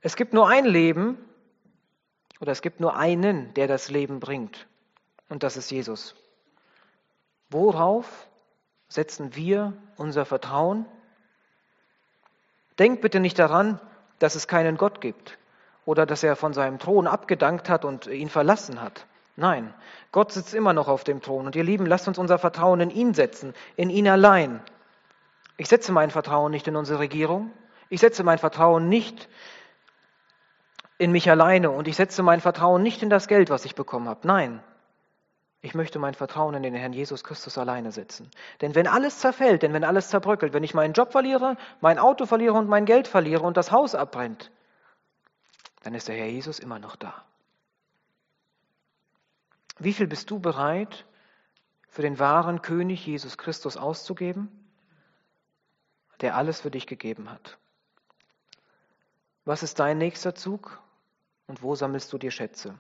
Es 0.02 0.16
gibt 0.16 0.34
nur 0.34 0.50
ein 0.50 0.66
Leben 0.66 1.16
oder 2.40 2.52
es 2.52 2.60
gibt 2.60 2.78
nur 2.78 2.94
einen, 2.94 3.54
der 3.54 3.68
das 3.68 3.88
Leben 3.88 4.20
bringt. 4.20 4.66
Und 5.30 5.42
das 5.42 5.56
ist 5.56 5.70
Jesus. 5.70 6.14
Worauf 7.48 8.28
setzen 8.88 9.34
wir 9.34 9.72
unser 9.96 10.26
Vertrauen? 10.26 10.84
Denkt 12.78 13.00
bitte 13.00 13.18
nicht 13.18 13.38
daran, 13.38 13.80
dass 14.18 14.34
es 14.34 14.46
keinen 14.46 14.76
Gott 14.76 15.00
gibt 15.00 15.38
oder 15.84 16.06
dass 16.06 16.22
er 16.22 16.36
von 16.36 16.52
seinem 16.52 16.78
Thron 16.78 17.06
abgedankt 17.06 17.68
hat 17.68 17.84
und 17.84 18.06
ihn 18.06 18.28
verlassen 18.28 18.80
hat. 18.80 19.06
Nein, 19.36 19.72
Gott 20.12 20.32
sitzt 20.32 20.54
immer 20.54 20.72
noch 20.72 20.88
auf 20.88 21.04
dem 21.04 21.22
Thron. 21.22 21.46
Und 21.46 21.56
ihr 21.56 21.64
Lieben, 21.64 21.86
lasst 21.86 22.06
uns 22.06 22.18
unser 22.18 22.38
Vertrauen 22.38 22.80
in 22.80 22.90
ihn 22.90 23.14
setzen, 23.14 23.54
in 23.76 23.90
ihn 23.90 24.08
allein. 24.08 24.60
Ich 25.56 25.68
setze 25.68 25.92
mein 25.92 26.10
Vertrauen 26.10 26.50
nicht 26.50 26.68
in 26.68 26.76
unsere 26.76 26.98
Regierung. 26.98 27.50
Ich 27.88 28.00
setze 28.00 28.24
mein 28.24 28.38
Vertrauen 28.38 28.88
nicht 28.88 29.28
in 30.98 31.12
mich 31.12 31.28
alleine 31.30 31.70
und 31.70 31.88
ich 31.88 31.96
setze 31.96 32.22
mein 32.22 32.40
Vertrauen 32.40 32.82
nicht 32.82 33.02
in 33.02 33.10
das 33.10 33.26
Geld, 33.26 33.50
was 33.50 33.64
ich 33.64 33.74
bekommen 33.74 34.08
habe. 34.08 34.26
Nein, 34.26 34.62
ich 35.64 35.74
möchte 35.74 35.98
mein 35.98 36.14
Vertrauen 36.14 36.54
in 36.54 36.62
den 36.62 36.74
Herrn 36.74 36.92
Jesus 36.92 37.22
Christus 37.24 37.56
alleine 37.56 37.92
setzen. 37.92 38.30
Denn 38.60 38.74
wenn 38.74 38.86
alles 38.86 39.18
zerfällt, 39.20 39.62
denn 39.62 39.72
wenn 39.72 39.84
alles 39.84 40.08
zerbröckelt, 40.08 40.52
wenn 40.52 40.64
ich 40.64 40.74
meinen 40.74 40.92
Job 40.92 41.12
verliere, 41.12 41.56
mein 41.80 41.98
Auto 41.98 42.26
verliere 42.26 42.54
und 42.54 42.68
mein 42.68 42.84
Geld 42.84 43.08
verliere 43.08 43.42
und 43.42 43.56
das 43.56 43.70
Haus 43.70 43.94
abbrennt, 43.94 44.50
dann 45.82 45.94
ist 45.94 46.08
der 46.08 46.16
Herr 46.16 46.28
Jesus 46.28 46.58
immer 46.58 46.78
noch 46.78 46.96
da. 46.96 47.24
Wie 49.78 49.92
viel 49.92 50.06
bist 50.06 50.30
du 50.30 50.38
bereit, 50.38 51.06
für 51.88 52.02
den 52.02 52.18
wahren 52.18 52.62
König 52.62 53.06
Jesus 53.06 53.36
Christus 53.36 53.76
auszugeben, 53.76 54.48
der 56.20 56.36
alles 56.36 56.60
für 56.60 56.70
dich 56.70 56.86
gegeben 56.86 57.30
hat? 57.30 57.58
Was 59.44 59.62
ist 59.62 59.78
dein 59.78 59.98
nächster 59.98 60.34
Zug? 60.34 60.82
und 61.46 61.62
wo 61.62 61.74
sammelst 61.74 62.10
du 62.12 62.16
dir 62.16 62.30
Schätze? 62.30 62.74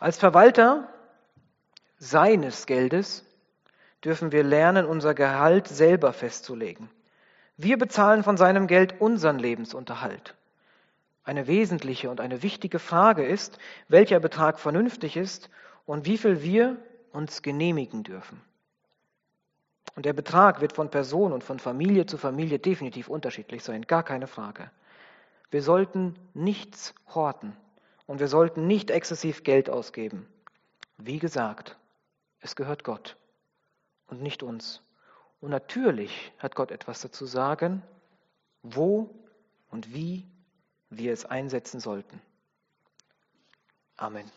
Als 0.00 0.18
Verwalter 0.18 0.88
seines 1.96 2.66
Geldes 2.66 3.24
dürfen 4.04 4.32
wir 4.32 4.42
lernen, 4.42 4.84
unser 4.84 5.14
Gehalt 5.14 5.66
selber 5.66 6.12
festzulegen. 6.12 6.90
Wir 7.56 7.78
bezahlen 7.78 8.22
von 8.22 8.36
seinem 8.36 8.66
Geld 8.66 9.00
unseren 9.00 9.38
Lebensunterhalt. 9.38 10.34
Eine 11.24 11.46
wesentliche 11.46 12.10
und 12.10 12.20
eine 12.20 12.42
wichtige 12.42 12.78
Frage 12.78 13.24
ist, 13.24 13.58
welcher 13.88 14.20
Betrag 14.20 14.58
vernünftig 14.58 15.16
ist 15.16 15.50
und 15.86 16.06
wie 16.06 16.18
viel 16.18 16.42
wir 16.42 16.76
uns 17.12 17.42
genehmigen 17.42 18.02
dürfen. 18.02 18.40
Und 19.94 20.06
der 20.06 20.14
Betrag 20.14 20.60
wird 20.60 20.72
von 20.72 20.90
Person 20.90 21.32
und 21.32 21.44
von 21.44 21.58
Familie 21.58 22.06
zu 22.06 22.16
Familie 22.16 22.58
definitiv 22.58 23.08
unterschiedlich 23.08 23.62
sein, 23.62 23.82
gar 23.82 24.02
keine 24.02 24.26
Frage. 24.26 24.70
Wir 25.50 25.62
sollten 25.62 26.16
nichts 26.32 26.94
horten 27.14 27.54
und 28.06 28.20
wir 28.20 28.28
sollten 28.28 28.66
nicht 28.66 28.90
exzessiv 28.90 29.44
Geld 29.44 29.68
ausgeben. 29.68 30.26
Wie 30.96 31.18
gesagt, 31.18 31.76
es 32.40 32.56
gehört 32.56 32.84
Gott 32.84 33.16
und 34.06 34.22
nicht 34.22 34.42
uns. 34.42 34.82
Und 35.40 35.50
natürlich 35.50 36.32
hat 36.38 36.54
Gott 36.54 36.70
etwas 36.70 37.00
dazu 37.02 37.26
sagen, 37.26 37.82
wo 38.62 39.10
und 39.70 39.92
wie 39.92 40.24
wir 40.96 41.12
es 41.12 41.24
einsetzen 41.24 41.80
sollten. 41.80 42.20
Amen. 43.96 44.30